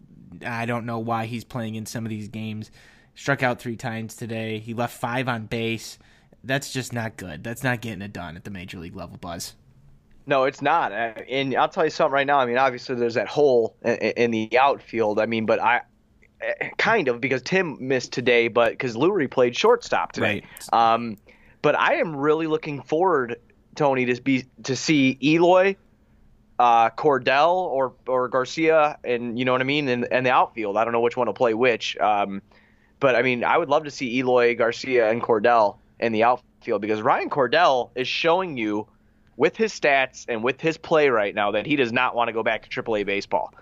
I 0.46 0.66
don't 0.66 0.86
know 0.86 1.00
why 1.00 1.26
he's 1.26 1.44
playing 1.44 1.76
in 1.76 1.86
some 1.86 2.06
of 2.06 2.10
these 2.10 2.28
games. 2.28 2.72
struck 3.14 3.44
out 3.44 3.60
three 3.60 3.76
times 3.76 4.16
today. 4.16 4.60
He 4.60 4.74
left 4.74 4.98
five 4.98 5.28
on 5.28 5.46
base. 5.46 5.98
That's 6.44 6.72
just 6.72 6.94
not 6.94 7.18
good. 7.18 7.44
That's 7.44 7.64
not 7.64 7.82
getting 7.82 8.02
it 8.02 8.14
done 8.14 8.36
at 8.36 8.44
the 8.44 8.52
major 8.52 8.78
league 8.78 8.96
level, 8.96 9.18
Buzz. 9.18 9.56
No, 10.28 10.44
it's 10.44 10.62
not. 10.62 10.92
Uh, 10.92 11.14
and 11.30 11.56
I'll 11.56 11.70
tell 11.70 11.84
you 11.86 11.90
something 11.90 12.14
right 12.14 12.28
now. 12.28 12.40
I 12.40 12.46
mean, 12.46 12.58
obviously 12.58 12.96
there's 12.96 13.14
that 13.14 13.28
hole 13.28 13.76
in 13.84 14.32
the 14.32 14.58
outfield. 14.58 15.20
I 15.20 15.28
mean, 15.28 15.46
but 15.46 15.60
I 15.60 15.82
eh, 16.42 16.70
kind 16.78 17.08
of 17.08 17.22
because 17.22 17.42
Tim 17.42 17.78
missed 17.80 18.12
today, 18.12 18.48
but 18.48 18.72
because 18.72 18.96
Leury 18.96 19.30
played 19.30 19.56
shortstop 19.56 20.12
today. 20.12 20.44
Right. 20.74 20.94
Um, 20.94 21.18
but 21.62 21.76
I 21.76 21.96
am 21.96 22.16
really 22.16 22.48
looking 22.48 22.82
forward, 22.82 23.38
Tony, 23.76 24.06
to 24.06 24.22
be 24.22 24.46
to 24.64 24.76
see 24.76 25.18
Eloy, 25.22 25.76
uh, 26.60 26.90
Cordell, 26.92 27.56
or 27.56 27.94
or 28.08 28.28
Garcia, 28.28 28.98
and 29.04 29.38
you 29.38 29.46
know 29.46 29.52
what 29.52 29.62
I 29.62 29.66
mean, 29.66 29.88
and 29.88 30.08
and 30.12 30.26
the 30.26 30.32
outfield. 30.32 30.78
I 30.78 30.84
don't 30.84 30.94
know 30.94 31.02
which 31.02 31.18
one 31.18 31.28
will 31.28 31.34
play 31.34 31.54
which. 31.54 31.98
Um, 31.98 32.42
but 33.00 33.16
I 33.16 33.22
mean, 33.22 33.44
I 33.44 33.58
would 33.58 33.70
love 33.70 33.84
to 33.84 33.92
see 33.92 34.20
Eloy, 34.20 34.56
Garcia, 34.56 35.10
and 35.10 35.22
Cordell 35.22 35.78
in 36.00 36.12
the 36.12 36.24
outfield 36.24 36.82
because 36.82 37.02
Ryan 37.02 37.30
Cordell 37.30 37.92
is 37.96 38.08
showing 38.08 38.58
you 38.58 38.88
with 39.38 39.58
his 39.58 39.78
stats 39.78 40.26
and 40.30 40.44
with 40.44 40.62
his 40.62 40.78
play 40.78 41.10
right 41.10 41.36
now 41.36 41.52
that 41.52 41.66
he 41.66 41.76
does 41.76 41.92
not 41.92 42.16
want 42.16 42.30
to 42.30 42.34
go 42.34 42.44
back 42.44 42.68
to 42.68 42.84
AAA 42.84 43.06
baseball. 43.06 43.54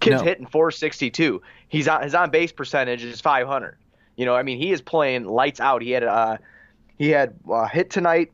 Kid's 0.00 0.20
no. 0.20 0.24
hitting 0.24 0.46
462. 0.46 1.40
He's 1.68 1.88
on 1.88 2.02
his 2.02 2.14
on 2.14 2.30
base 2.30 2.52
percentage 2.52 3.04
is 3.04 3.20
500. 3.20 3.78
You 4.16 4.26
know, 4.26 4.34
I 4.34 4.42
mean, 4.42 4.58
he 4.58 4.72
is 4.72 4.82
playing 4.82 5.24
lights 5.24 5.60
out. 5.60 5.80
He 5.80 5.92
had 5.92 6.02
a 6.02 6.38
he 6.98 7.08
had 7.10 7.34
a 7.48 7.68
hit 7.68 7.90
tonight 7.90 8.32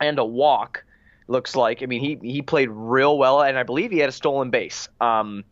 and 0.00 0.18
a 0.18 0.24
walk. 0.24 0.84
Looks 1.26 1.54
like. 1.54 1.82
I 1.82 1.86
mean, 1.86 2.00
he 2.00 2.18
he 2.22 2.42
played 2.42 2.70
real 2.70 3.18
well, 3.18 3.42
and 3.42 3.58
I 3.58 3.62
believe 3.62 3.90
he 3.90 3.98
had 3.98 4.08
a 4.08 4.12
stolen 4.12 4.50
base. 4.50 4.88
Um, 5.00 5.44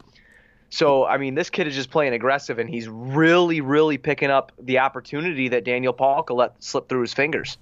so 0.71 1.05
I 1.05 1.19
mean, 1.19 1.35
this 1.35 1.51
kid 1.51 1.67
is 1.67 1.75
just 1.75 1.91
playing 1.91 2.15
aggressive, 2.15 2.59
and 2.59 2.69
he's 2.69 2.89
really, 2.89 3.61
really 3.61 3.99
picking 3.99 4.31
up 4.31 4.53
the 4.59 4.79
opportunity 4.79 5.49
that 5.49 5.65
Daniel 5.65 5.93
Palka 5.93 6.35
let 6.35 6.63
slip 6.63 6.89
through 6.89 7.03
his 7.03 7.13
fingers. 7.13 7.59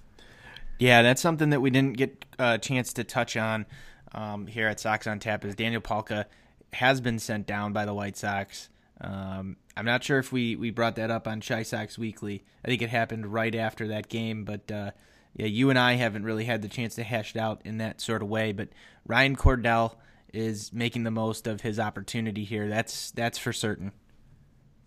Yeah, 0.79 1.03
that's 1.03 1.21
something 1.21 1.51
that 1.51 1.61
we 1.61 1.71
didn't 1.71 1.97
get 1.97 2.25
a 2.39 2.59
chance 2.59 2.93
to 2.95 3.05
touch 3.05 3.37
on 3.37 3.67
um, 4.13 4.47
here 4.47 4.69
at 4.69 4.81
Sox 4.81 5.07
on 5.07 5.19
Tap. 5.19 5.45
Is 5.45 5.55
Daniel 5.55 5.81
Palka 5.81 6.27
has 6.73 7.01
been 7.01 7.19
sent 7.19 7.47
down 7.47 7.73
by 7.73 7.85
the 7.85 7.95
White 7.95 8.17
Sox. 8.17 8.69
Um, 9.01 9.57
I'm 9.77 9.85
not 9.85 10.05
sure 10.05 10.19
if 10.19 10.33
we, 10.33 10.57
we 10.57 10.71
brought 10.71 10.97
that 10.97 11.11
up 11.11 11.27
on 11.27 11.41
Chi 11.41 11.63
Sox 11.63 11.99
Weekly. 11.99 12.45
I 12.65 12.69
think 12.69 12.83
it 12.83 12.91
happened 12.91 13.33
right 13.33 13.55
after 13.55 13.89
that 13.89 14.09
game, 14.09 14.45
but 14.45 14.71
uh, 14.71 14.91
yeah, 15.37 15.47
you 15.47 15.71
and 15.71 15.79
I 15.79 15.95
haven't 15.95 16.25
really 16.25 16.45
had 16.45 16.63
the 16.63 16.69
chance 16.69 16.95
to 16.97 17.03
hash 17.03 17.35
it 17.35 17.39
out 17.39 17.61
in 17.65 17.79
that 17.79 18.01
sort 18.01 18.23
of 18.23 18.29
way. 18.29 18.53
But 18.53 18.69
Ryan 19.07 19.37
Cordell 19.37 19.97
is 20.33 20.73
making 20.73 21.05
the 21.05 21.11
most 21.11 21.47
of 21.47 21.61
his 21.61 21.79
opportunity 21.79 22.45
here. 22.45 22.69
That's 22.69 23.11
that's 23.13 23.39
for 23.39 23.53
certain. 23.53 23.93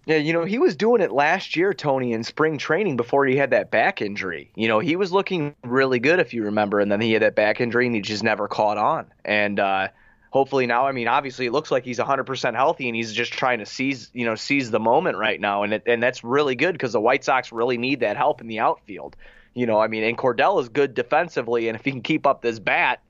Yeah, 0.05 0.17
you 0.17 0.31
know, 0.31 0.45
he 0.45 0.57
was 0.57 0.77
doing 0.77 1.01
it 1.01 1.11
last 1.11 1.57
year, 1.57 1.73
Tony, 1.73 2.13
in 2.13 2.23
spring 2.23 2.57
training 2.57 2.95
before 2.95 3.25
he 3.25 3.35
had 3.35 3.49
that 3.49 3.71
back 3.71 4.01
injury. 4.01 4.51
You 4.55 4.69
know, 4.69 4.79
he 4.79 4.95
was 4.95 5.11
looking 5.11 5.53
really 5.65 5.99
good, 5.99 6.19
if 6.19 6.33
you 6.33 6.45
remember, 6.45 6.79
and 6.79 6.89
then 6.89 7.01
he 7.01 7.11
had 7.11 7.23
that 7.23 7.35
back 7.35 7.59
injury 7.59 7.87
and 7.87 7.93
he 7.93 7.99
just 7.99 8.23
never 8.23 8.47
caught 8.47 8.77
on. 8.77 9.07
And 9.25 9.59
uh, 9.59 9.89
hopefully 10.29 10.65
now, 10.65 10.87
I 10.87 10.93
mean, 10.93 11.09
obviously 11.09 11.45
it 11.45 11.51
looks 11.51 11.71
like 11.71 11.83
he's 11.83 11.99
100% 11.99 12.55
healthy 12.55 12.87
and 12.87 12.95
he's 12.95 13.11
just 13.11 13.33
trying 13.33 13.59
to 13.59 13.65
seize, 13.65 14.09
you 14.13 14.25
know, 14.25 14.35
seize 14.35 14.71
the 14.71 14.79
moment 14.79 15.17
right 15.17 15.41
now. 15.41 15.63
And, 15.63 15.73
it, 15.73 15.83
and 15.85 16.01
that's 16.01 16.23
really 16.23 16.55
good 16.55 16.71
because 16.71 16.93
the 16.93 17.01
White 17.01 17.25
Sox 17.25 17.51
really 17.51 17.77
need 17.77 17.99
that 17.99 18.15
help 18.15 18.39
in 18.39 18.47
the 18.47 18.59
outfield. 18.59 19.17
You 19.57 19.65
know, 19.65 19.79
I 19.79 19.87
mean, 19.87 20.03
and 20.03 20.15
Cordell 20.15 20.61
is 20.61 20.69
good 20.69 20.93
defensively, 20.93 21.67
and 21.67 21.75
if 21.75 21.83
he 21.83 21.89
can 21.89 22.01
keep 22.01 22.27
up 22.27 22.43
this 22.43 22.59
bat, 22.59 23.01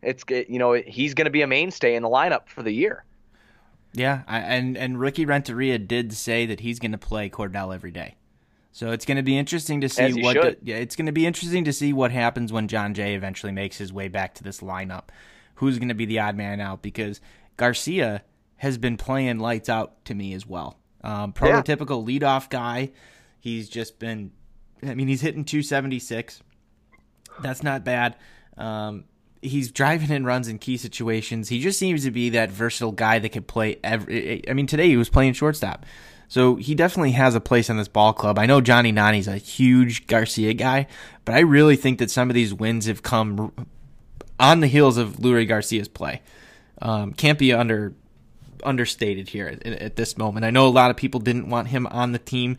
it's 0.00 0.24
you 0.48 0.58
know 0.58 0.72
he's 0.72 1.12
going 1.12 1.26
to 1.26 1.30
be 1.30 1.42
a 1.42 1.46
mainstay 1.46 1.96
in 1.96 2.02
the 2.02 2.08
lineup 2.08 2.48
for 2.48 2.62
the 2.62 2.72
year. 2.72 3.04
Yeah, 3.92 4.22
I, 4.26 4.38
and 4.38 4.78
and 4.78 4.98
Ricky 4.98 5.26
Renteria 5.26 5.78
did 5.78 6.14
say 6.14 6.46
that 6.46 6.60
he's 6.60 6.78
going 6.78 6.92
to 6.92 6.98
play 6.98 7.28
Cordell 7.28 7.74
every 7.74 7.90
day. 7.90 8.16
So 8.72 8.90
it's 8.90 9.04
going 9.04 9.18
to 9.18 9.22
be 9.22 9.36
interesting 9.36 9.82
to 9.82 9.90
see 9.90 10.22
what. 10.22 10.40
The, 10.40 10.56
yeah, 10.62 10.76
it's 10.76 10.96
going 10.96 11.06
to 11.06 11.12
be 11.12 11.26
interesting 11.26 11.64
to 11.64 11.74
see 11.74 11.92
what 11.92 12.10
happens 12.10 12.54
when 12.54 12.68
Jon 12.68 12.94
Jay 12.94 13.14
eventually 13.14 13.52
makes 13.52 13.76
his 13.76 13.92
way 13.92 14.08
back 14.08 14.34
to 14.36 14.42
this 14.42 14.60
lineup. 14.60 15.08
Who's 15.56 15.78
going 15.78 15.88
to 15.88 15.94
be 15.94 16.06
the 16.06 16.20
odd 16.20 16.36
man 16.36 16.58
out? 16.58 16.80
Because 16.80 17.20
Garcia 17.58 18.22
has 18.56 18.78
been 18.78 18.96
playing 18.96 19.40
lights 19.40 19.68
out 19.68 20.02
to 20.06 20.14
me 20.14 20.32
as 20.32 20.46
well. 20.46 20.78
Um, 21.04 21.34
prototypical 21.34 22.08
yeah. 22.08 22.18
leadoff 22.18 22.48
guy. 22.48 22.92
He's 23.38 23.68
just 23.68 23.98
been. 23.98 24.32
I 24.82 24.94
mean, 24.94 25.08
he's 25.08 25.20
hitting 25.20 25.44
276. 25.44 26.42
That's 27.40 27.62
not 27.62 27.84
bad. 27.84 28.16
Um, 28.56 29.04
he's 29.42 29.70
driving 29.70 30.10
in 30.10 30.24
runs 30.24 30.48
in 30.48 30.58
key 30.58 30.76
situations. 30.76 31.48
He 31.48 31.60
just 31.60 31.78
seems 31.78 32.04
to 32.04 32.10
be 32.10 32.30
that 32.30 32.50
versatile 32.50 32.92
guy 32.92 33.18
that 33.18 33.30
can 33.30 33.44
play 33.44 33.78
every. 33.82 34.48
I 34.48 34.52
mean, 34.52 34.66
today 34.66 34.88
he 34.88 34.96
was 34.96 35.08
playing 35.08 35.34
shortstop, 35.34 35.86
so 36.28 36.56
he 36.56 36.74
definitely 36.74 37.12
has 37.12 37.34
a 37.34 37.40
place 37.40 37.70
in 37.70 37.76
this 37.76 37.88
ball 37.88 38.12
club. 38.12 38.38
I 38.38 38.46
know 38.46 38.60
Johnny 38.60 38.92
Nani's 38.92 39.28
a 39.28 39.36
huge 39.36 40.06
Garcia 40.06 40.54
guy, 40.54 40.86
but 41.24 41.34
I 41.34 41.40
really 41.40 41.76
think 41.76 41.98
that 41.98 42.10
some 42.10 42.30
of 42.30 42.34
these 42.34 42.52
wins 42.54 42.86
have 42.86 43.02
come 43.02 43.52
on 44.38 44.60
the 44.60 44.66
heels 44.66 44.96
of 44.96 45.16
Leury 45.16 45.46
Garcia's 45.46 45.88
play. 45.88 46.22
Um, 46.80 47.12
can't 47.12 47.38
be 47.38 47.52
under 47.52 47.94
understated 48.64 49.28
here 49.28 49.46
at, 49.48 49.66
at, 49.66 49.96
this 49.96 50.18
moment. 50.18 50.44
I 50.44 50.50
know 50.50 50.66
a 50.66 50.68
lot 50.68 50.90
of 50.90 50.96
people 50.96 51.20
didn't 51.20 51.48
want 51.48 51.68
him 51.68 51.86
on 51.86 52.12
the 52.12 52.18
team 52.18 52.56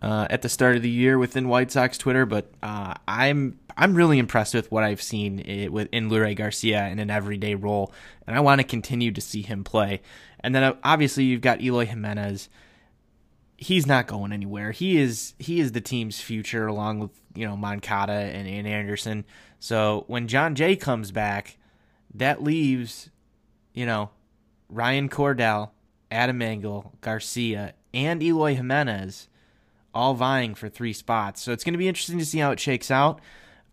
uh, 0.00 0.26
at 0.30 0.42
the 0.42 0.48
start 0.48 0.76
of 0.76 0.82
the 0.82 0.90
year 0.90 1.18
within 1.18 1.48
White 1.48 1.70
Sox 1.70 1.98
Twitter, 1.98 2.26
but 2.26 2.50
uh, 2.62 2.94
I'm 3.06 3.58
I'm 3.76 3.94
really 3.94 4.18
impressed 4.18 4.54
with 4.54 4.70
what 4.72 4.84
I've 4.84 5.02
seen 5.02 5.40
it, 5.40 5.72
with 5.72 5.88
in 5.92 6.10
Leury 6.10 6.36
Garcia 6.36 6.88
in 6.88 6.98
an 6.98 7.10
everyday 7.10 7.54
role, 7.54 7.92
and 8.26 8.36
I 8.36 8.40
want 8.40 8.60
to 8.60 8.66
continue 8.66 9.12
to 9.12 9.20
see 9.20 9.42
him 9.42 9.64
play. 9.64 10.00
And 10.40 10.54
then 10.54 10.62
uh, 10.62 10.74
obviously 10.84 11.24
you've 11.24 11.40
got 11.40 11.60
Eloy 11.60 11.86
Jimenez. 11.86 12.48
He's 13.56 13.86
not 13.86 14.06
going 14.06 14.32
anywhere. 14.32 14.70
He 14.70 14.98
is 14.98 15.34
he 15.38 15.58
is 15.60 15.72
the 15.72 15.80
team's 15.80 16.20
future, 16.20 16.66
along 16.66 17.00
with 17.00 17.10
you 17.34 17.46
know 17.46 17.56
Moncada 17.56 18.12
and, 18.12 18.46
and 18.46 18.66
Anderson. 18.66 19.24
So 19.58 20.04
when 20.06 20.28
Jon 20.28 20.54
Jay 20.54 20.76
comes 20.76 21.10
back, 21.10 21.56
that 22.14 22.42
leaves 22.42 23.10
you 23.74 23.84
know 23.84 24.10
Ryan 24.68 25.08
Cordell, 25.08 25.70
Adam 26.08 26.40
Engel, 26.40 26.92
Garcia, 27.00 27.74
and 27.92 28.22
Eloy 28.22 28.54
Jimenez 28.54 29.28
all 29.98 30.14
vying 30.14 30.54
for 30.54 30.68
three 30.68 30.92
spots. 30.92 31.42
So 31.42 31.50
it's 31.50 31.64
going 31.64 31.74
to 31.74 31.78
be 31.78 31.88
interesting 31.88 32.20
to 32.20 32.24
see 32.24 32.38
how 32.38 32.52
it 32.52 32.60
shakes 32.60 32.88
out. 32.88 33.20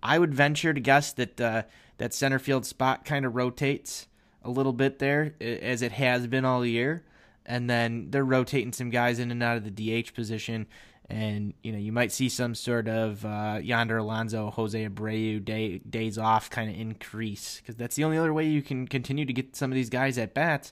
I 0.01 0.17
would 0.17 0.33
venture 0.33 0.73
to 0.73 0.79
guess 0.81 1.13
that 1.13 1.39
uh, 1.39 1.63
that 1.99 2.15
center 2.15 2.39
field 2.39 2.65
spot 2.65 3.05
kind 3.05 3.25
of 3.25 3.35
rotates 3.35 4.07
a 4.43 4.49
little 4.49 4.73
bit 4.73 4.97
there, 4.97 5.35
as 5.39 5.83
it 5.83 5.91
has 5.91 6.25
been 6.25 6.43
all 6.43 6.65
year. 6.65 7.03
And 7.45 7.69
then 7.69 8.07
they're 8.09 8.25
rotating 8.25 8.73
some 8.73 8.89
guys 8.89 9.19
in 9.19 9.29
and 9.29 9.43
out 9.43 9.57
of 9.57 9.63
the 9.63 10.01
DH 10.01 10.15
position. 10.15 10.65
And, 11.11 11.53
you 11.61 11.71
know, 11.71 11.77
you 11.77 11.91
might 11.91 12.11
see 12.11 12.29
some 12.29 12.55
sort 12.55 12.87
of 12.87 13.23
uh, 13.23 13.59
Yonder 13.61 13.97
Alonso, 13.97 14.49
Jose 14.49 14.89
Abreu 14.89 15.45
day, 15.45 15.77
days 15.77 16.17
off 16.17 16.49
kind 16.49 16.71
of 16.71 16.75
increase 16.75 17.59
because 17.61 17.75
that's 17.75 17.95
the 17.95 18.03
only 18.03 18.17
other 18.17 18.33
way 18.33 18.47
you 18.47 18.63
can 18.63 18.87
continue 18.87 19.25
to 19.25 19.33
get 19.33 19.55
some 19.55 19.71
of 19.71 19.75
these 19.75 19.91
guys 19.91 20.17
at 20.17 20.33
bats. 20.33 20.71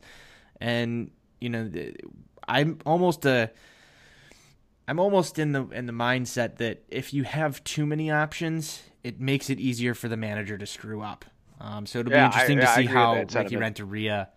And, 0.60 1.12
you 1.39 1.50
know, 1.50 1.69
I'm 2.48 2.79
almost 2.88 3.24
a. 3.25 3.51
I'm 4.87 4.99
almost 4.99 5.39
in 5.39 5.53
the 5.53 5.67
in 5.69 5.85
the 5.85 5.93
mindset 5.93 6.57
that 6.57 6.83
if 6.89 7.13
you 7.13 7.23
have 7.23 7.63
too 7.63 7.85
many 7.85 8.11
options, 8.11 8.83
it 9.03 9.19
makes 9.19 9.49
it 9.49 9.59
easier 9.59 9.93
for 9.93 10.07
the 10.07 10.17
manager 10.17 10.57
to 10.57 10.65
screw 10.65 11.01
up. 11.01 11.25
Um, 11.59 11.85
so 11.85 11.99
it'll 11.99 12.11
yeah, 12.11 12.23
be 12.23 12.25
interesting 12.25 12.59
I, 12.59 12.65
to 12.65 12.73
see 12.73 12.85
how 12.85 13.15
Ricky 13.15 13.55
Renteria 13.55 14.29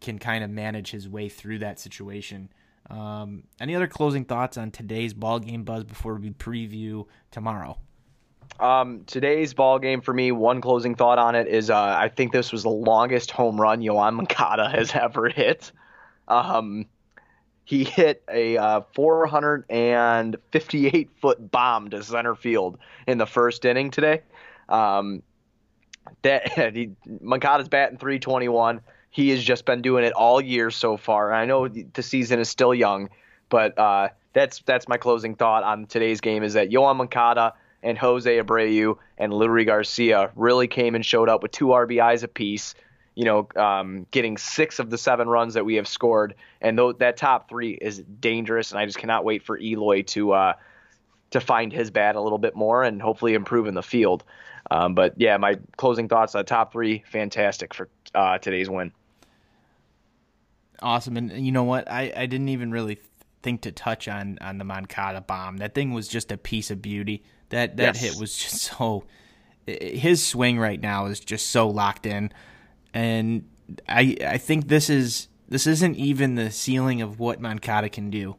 can 0.00 0.18
kind 0.18 0.44
of 0.44 0.50
manage 0.50 0.90
his 0.90 1.08
way 1.08 1.28
through 1.28 1.60
that 1.60 1.78
situation. 1.78 2.50
Um, 2.88 3.44
any 3.60 3.76
other 3.76 3.86
closing 3.86 4.24
thoughts 4.24 4.56
on 4.56 4.70
today's 4.70 5.14
ball 5.14 5.38
game 5.38 5.64
buzz 5.64 5.84
before 5.84 6.16
we 6.16 6.30
preview 6.30 7.06
tomorrow? 7.30 7.78
Um, 8.58 9.04
today's 9.06 9.54
ball 9.54 9.78
game 9.78 10.00
for 10.00 10.12
me, 10.12 10.32
one 10.32 10.60
closing 10.60 10.94
thought 10.94 11.18
on 11.18 11.34
it 11.34 11.46
is 11.46 11.70
uh, 11.70 11.78
I 11.78 12.08
think 12.08 12.32
this 12.32 12.52
was 12.52 12.64
the 12.64 12.70
longest 12.70 13.30
home 13.30 13.60
run 13.60 13.80
Yoan 13.80 14.14
Moncada 14.14 14.68
has 14.74 14.94
ever 14.94 15.28
hit. 15.28 15.72
Um, 16.28 16.86
he 17.64 17.84
hit 17.84 18.22
a 18.28 18.56
uh, 18.56 18.80
458 18.94 21.10
foot 21.20 21.50
bomb 21.50 21.90
to 21.90 22.02
center 22.02 22.34
field 22.34 22.78
in 23.06 23.18
the 23.18 23.26
first 23.26 23.64
inning 23.64 23.90
today. 23.90 24.22
Um, 24.68 25.22
that 26.22 26.52
he, 26.74 26.90
Moncada's 27.20 27.68
batting 27.68 27.98
321. 27.98 28.80
He 29.10 29.30
has 29.30 29.42
just 29.42 29.64
been 29.64 29.82
doing 29.82 30.04
it 30.04 30.12
all 30.12 30.40
year 30.40 30.70
so 30.70 30.96
far. 30.96 31.32
I 31.32 31.44
know 31.44 31.68
the 31.68 32.02
season 32.02 32.38
is 32.38 32.48
still 32.48 32.72
young, 32.72 33.10
but 33.48 33.76
uh, 33.78 34.08
that's 34.32 34.62
that's 34.64 34.88
my 34.88 34.96
closing 34.96 35.34
thought 35.34 35.64
on 35.64 35.86
today's 35.86 36.20
game 36.20 36.42
is 36.42 36.54
that 36.54 36.70
Yoan 36.70 36.96
Moncada 36.96 37.54
and 37.82 37.98
Jose 37.98 38.38
Abreu 38.38 38.96
and 39.18 39.32
Leury 39.32 39.66
Garcia 39.66 40.30
really 40.36 40.68
came 40.68 40.94
and 40.94 41.04
showed 41.04 41.28
up 41.28 41.42
with 41.42 41.50
two 41.50 41.66
RBIs 41.66 42.22
apiece 42.22 42.74
you 43.14 43.24
know, 43.24 43.48
um, 43.56 44.06
getting 44.10 44.36
six 44.36 44.78
of 44.78 44.90
the 44.90 44.98
seven 44.98 45.28
runs 45.28 45.54
that 45.54 45.64
we 45.64 45.74
have 45.76 45.88
scored, 45.88 46.34
and 46.60 46.78
th- 46.78 46.96
that 46.98 47.16
top 47.16 47.48
three 47.48 47.72
is 47.72 47.98
dangerous. 47.98 48.70
And 48.70 48.78
I 48.78 48.86
just 48.86 48.98
cannot 48.98 49.24
wait 49.24 49.42
for 49.42 49.58
Eloy 49.58 50.02
to 50.02 50.32
uh, 50.32 50.52
to 51.30 51.40
find 51.40 51.72
his 51.72 51.90
bat 51.90 52.16
a 52.16 52.20
little 52.20 52.38
bit 52.38 52.54
more 52.54 52.82
and 52.82 53.00
hopefully 53.00 53.34
improve 53.34 53.66
in 53.66 53.74
the 53.74 53.82
field. 53.82 54.24
Um, 54.70 54.94
but 54.94 55.14
yeah, 55.16 55.36
my 55.36 55.58
closing 55.76 56.08
thoughts: 56.08 56.34
uh, 56.34 56.42
top 56.42 56.72
three, 56.72 57.02
fantastic 57.10 57.74
for 57.74 57.88
uh, 58.14 58.38
today's 58.38 58.70
win. 58.70 58.92
Awesome, 60.82 61.16
and 61.16 61.44
you 61.44 61.52
know 61.52 61.64
what? 61.64 61.90
I, 61.90 62.12
I 62.16 62.26
didn't 62.26 62.48
even 62.48 62.70
really 62.70 62.98
think 63.42 63.62
to 63.62 63.72
touch 63.72 64.06
on 64.06 64.38
on 64.40 64.58
the 64.58 64.64
Moncada 64.64 65.20
bomb. 65.20 65.58
That 65.58 65.74
thing 65.74 65.92
was 65.92 66.08
just 66.08 66.30
a 66.30 66.36
piece 66.36 66.70
of 66.70 66.80
beauty. 66.80 67.22
That 67.48 67.76
that 67.78 67.96
yes. 67.96 68.00
hit 68.00 68.20
was 68.20 68.36
just 68.36 68.56
so. 68.78 69.04
His 69.66 70.26
swing 70.26 70.58
right 70.58 70.80
now 70.80 71.06
is 71.06 71.20
just 71.20 71.50
so 71.50 71.68
locked 71.68 72.04
in, 72.04 72.32
and 72.94 73.44
I 73.88 74.16
I 74.26 74.38
think 74.38 74.68
this 74.68 74.90
is 74.90 75.28
this 75.48 75.66
isn't 75.66 75.96
even 75.96 76.34
the 76.36 76.50
ceiling 76.50 77.02
of 77.02 77.18
what 77.18 77.40
Moncada 77.40 77.88
can 77.88 78.10
do 78.10 78.36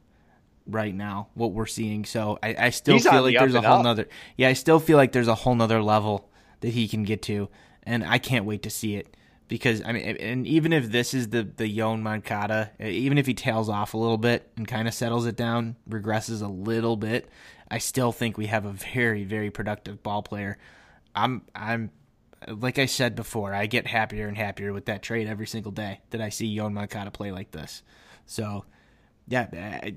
right 0.66 0.94
now. 0.94 1.28
What 1.34 1.52
we're 1.52 1.66
seeing, 1.66 2.06
so 2.06 2.40
I, 2.42 2.56
I 2.58 2.70
still 2.70 2.96
He's 2.96 3.08
feel 3.08 3.22
like 3.22 3.38
there's 3.38 3.56
a 3.56 3.62
whole 3.62 3.80
up. 3.80 3.84
nother. 3.84 4.08
Yeah, 4.38 4.50
I 4.50 4.54
still 4.54 4.80
feel 4.80 4.98
like 4.98 5.12
there's 5.12 5.28
a 5.28 5.36
whole 5.36 5.56
nother 5.56 5.82
level 5.82 6.30
that 6.62 6.70
he 6.70 6.88
can 6.88 7.04
get 7.04 7.22
to, 7.24 7.50
and 7.84 8.04
I 8.04 8.18
can't 8.18 8.46
wait 8.46 8.64
to 8.64 8.70
see 8.70 8.96
it 8.96 9.16
because 9.48 9.82
I 9.86 9.92
mean, 9.92 10.04
and 10.04 10.48
even 10.48 10.72
if 10.72 10.92
this 10.92 11.14
is 11.14 11.30
the 11.30 11.44
the 11.44 11.66
Yoan 11.78 12.02
Moncada, 12.02 12.72
even 12.80 13.18
if 13.18 13.28
he 13.28 13.34
tails 13.34 13.68
off 13.68 13.94
a 13.94 13.98
little 13.98 14.18
bit 14.18 14.50
and 14.56 14.68
kind 14.68 14.88
of 14.88 14.94
settles 14.94 15.26
it 15.26 15.36
down, 15.36 15.76
regresses 15.90 16.42
a 16.42 16.48
little 16.48 16.96
bit, 16.96 17.28
I 17.70 17.78
still 17.80 18.14
think 18.14 18.38
we 18.38 18.46
have 18.48 18.66
a 18.66 18.72
very 18.72 19.26
very 19.26 19.52
productive 19.52 20.02
ball 20.02 20.24
player. 20.24 20.58
I'm 21.14 21.42
I'm 21.54 21.92
like 22.48 22.80
I 22.80 22.86
said 22.86 23.16
before, 23.16 23.54
I 23.54 23.68
get 23.68 23.88
happier 23.88 24.28
and 24.28 24.38
happier 24.38 24.74
with 24.74 24.86
that 24.86 25.02
trade 25.02 25.28
every 25.28 25.48
single 25.48 25.72
day 25.72 26.02
that 26.10 26.22
I 26.22 26.30
see 26.30 26.56
Yoan 26.56 26.74
Moncada 26.74 27.12
play 27.12 27.32
like 27.32 27.52
this. 27.52 27.84
So, 28.26 28.66
yeah, 29.28 29.80
uh, 29.84 29.92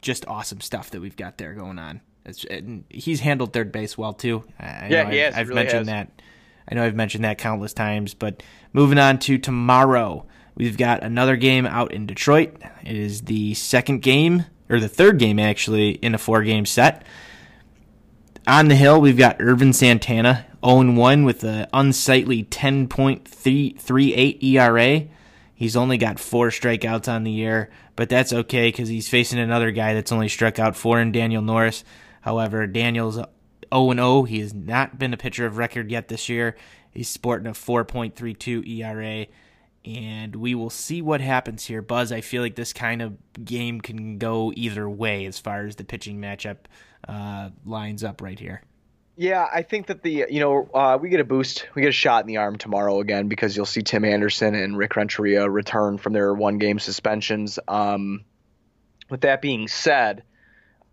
just 0.00 0.26
awesome 0.26 0.60
stuff 0.60 0.90
that 0.90 1.00
we've 1.00 1.16
got 1.16 1.38
there 1.38 1.52
going 1.54 1.78
on. 1.78 2.00
It's, 2.24 2.44
he's 2.88 3.20
handled 3.20 3.52
third 3.52 3.72
base 3.72 3.96
well 3.96 4.12
too. 4.12 4.44
I 4.58 4.88
yeah, 4.88 5.10
he 5.10 5.24
I've, 5.24 5.36
I've 5.36 5.48
really 5.48 5.62
mentioned 5.62 5.88
has. 5.88 6.06
that 6.06 6.22
I 6.68 6.74
know 6.74 6.84
I've 6.84 6.94
mentioned 6.94 7.24
that 7.24 7.38
countless 7.38 7.72
times, 7.72 8.14
but 8.14 8.42
moving 8.72 8.98
on 8.98 9.18
to 9.20 9.38
tomorrow, 9.38 10.26
we've 10.54 10.76
got 10.76 11.02
another 11.02 11.36
game 11.36 11.66
out 11.66 11.92
in 11.92 12.06
Detroit. 12.06 12.56
It 12.84 12.96
is 12.96 13.22
the 13.22 13.54
second 13.54 14.02
game, 14.02 14.44
or 14.68 14.78
the 14.78 14.88
third 14.88 15.18
game 15.18 15.38
actually, 15.38 15.90
in 15.90 16.14
a 16.14 16.18
four 16.18 16.42
game 16.42 16.66
set. 16.66 17.04
On 18.46 18.68
the 18.68 18.76
hill, 18.76 19.00
we've 19.00 19.18
got 19.18 19.40
Ervin 19.40 19.72
Santana, 19.72 20.46
0 20.64 20.92
1 20.92 21.24
with 21.24 21.44
an 21.44 21.66
unsightly 21.72 22.44
10.38 22.44 24.42
ERA. 24.42 25.08
He's 25.54 25.76
only 25.76 25.98
got 25.98 26.18
four 26.18 26.48
strikeouts 26.48 27.08
on 27.08 27.24
the 27.24 27.30
year, 27.30 27.70
but 27.96 28.08
that's 28.08 28.32
okay 28.32 28.68
because 28.68 28.88
he's 28.88 29.08
facing 29.08 29.38
another 29.38 29.70
guy 29.70 29.94
that's 29.94 30.12
only 30.12 30.28
struck 30.28 30.58
out 30.58 30.76
four 30.76 31.00
in 31.00 31.12
Daniel 31.12 31.42
Norris. 31.42 31.84
However, 32.22 32.66
Daniel's 32.66 33.16
0 33.16 33.94
0. 33.94 34.22
He 34.24 34.40
has 34.40 34.54
not 34.54 34.98
been 34.98 35.12
a 35.12 35.18
pitcher 35.18 35.46
of 35.46 35.58
record 35.58 35.90
yet 35.90 36.08
this 36.08 36.28
year. 36.28 36.56
He's 36.90 37.08
sporting 37.08 37.46
a 37.46 37.52
4.32 37.52 38.66
ERA. 38.68 39.26
And 39.84 40.36
we 40.36 40.54
will 40.54 40.70
see 40.70 41.00
what 41.00 41.22
happens 41.22 41.64
here. 41.66 41.80
Buzz, 41.80 42.12
I 42.12 42.20
feel 42.20 42.42
like 42.42 42.54
this 42.54 42.72
kind 42.72 43.00
of 43.00 43.16
game 43.44 43.80
can 43.80 44.18
go 44.18 44.52
either 44.54 44.88
way 44.90 45.24
as 45.24 45.38
far 45.38 45.64
as 45.64 45.76
the 45.76 45.84
pitching 45.84 46.20
matchup 46.20 46.56
uh, 47.08 47.50
lines 47.64 48.04
up 48.04 48.20
right 48.20 48.38
here. 48.38 48.62
Yeah, 49.20 49.46
I 49.52 49.60
think 49.60 49.88
that 49.88 50.02
the 50.02 50.24
you 50.30 50.40
know 50.40 50.70
uh, 50.72 50.96
we 50.98 51.10
get 51.10 51.20
a 51.20 51.24
boost, 51.24 51.68
we 51.74 51.82
get 51.82 51.90
a 51.90 51.92
shot 51.92 52.22
in 52.22 52.26
the 52.26 52.38
arm 52.38 52.56
tomorrow 52.56 53.00
again 53.00 53.28
because 53.28 53.54
you'll 53.54 53.66
see 53.66 53.82
Tim 53.82 54.02
Anderson 54.06 54.54
and 54.54 54.78
Rick 54.78 54.96
Renteria 54.96 55.46
return 55.46 55.98
from 55.98 56.14
their 56.14 56.32
one 56.32 56.56
game 56.56 56.78
suspensions. 56.78 57.58
Um, 57.68 58.24
with 59.10 59.20
that 59.20 59.42
being 59.42 59.68
said, 59.68 60.22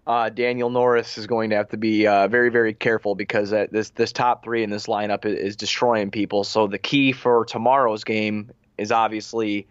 uh, 0.05 0.27
Daniel 0.27 0.69
Norris 0.69 1.17
is 1.17 1.25
going 1.25 1.51
to 1.51 1.55
have 1.55 1.69
to 1.69 1.77
be 1.77 2.05
uh, 2.05 2.27
very, 2.27 2.50
very 2.50 2.74
careful 2.74 3.15
because 3.15 3.53
uh, 3.53 3.67
this 3.72 3.91
this 3.91 4.12
top 4.12 4.43
three 4.43 4.62
in 4.62 4.69
this 4.69 4.88
lineup 4.88 5.24
is, 5.24 5.39
is, 5.39 5.55
destroying 5.55 6.12
people. 6.12 6.43
So 6.43 6.67
the 6.67 6.77
key 6.77 7.13
for 7.13 7.46
tomorrow's 7.46 8.03
game 8.03 8.51
is 8.77 8.91
obviously 8.91 9.69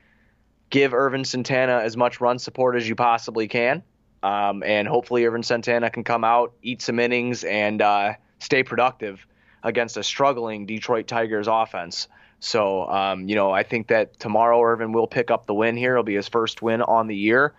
give 0.70 0.94
Ervin 0.94 1.26
Santana 1.26 1.80
as 1.80 1.94
much 1.94 2.22
run 2.22 2.38
support 2.38 2.76
as 2.76 2.88
you 2.88 2.94
possibly 2.94 3.48
can, 3.48 3.82
um, 4.22 4.62
and 4.62 4.88
hopefully 4.88 5.26
Ervin 5.26 5.42
Santana 5.42 5.90
can 5.90 6.04
come 6.04 6.24
out, 6.24 6.54
eat 6.62 6.80
some 6.80 6.98
innings, 6.98 7.44
and 7.44 7.82
uh, 7.82 8.14
stay 8.38 8.62
productive 8.62 9.26
against 9.62 9.96
a 9.96 10.02
struggling 10.02 10.66
Detroit 10.66 11.06
Tigers 11.06 11.48
offense. 11.48 12.08
So 12.40 12.88
um, 12.88 13.28
you 13.28 13.34
know 13.34 13.50
I 13.50 13.62
think 13.62 13.88
that 13.88 14.18
tomorrow 14.18 14.62
Ervin 14.62 14.92
will 14.92 15.06
pick 15.06 15.30
up 15.30 15.46
the 15.46 15.54
win 15.54 15.76
here. 15.76 15.92
It'll 15.92 16.04
be 16.04 16.14
his 16.14 16.28
first 16.28 16.62
win 16.62 16.82
on 16.82 17.06
the 17.06 17.16
year. 17.16 17.54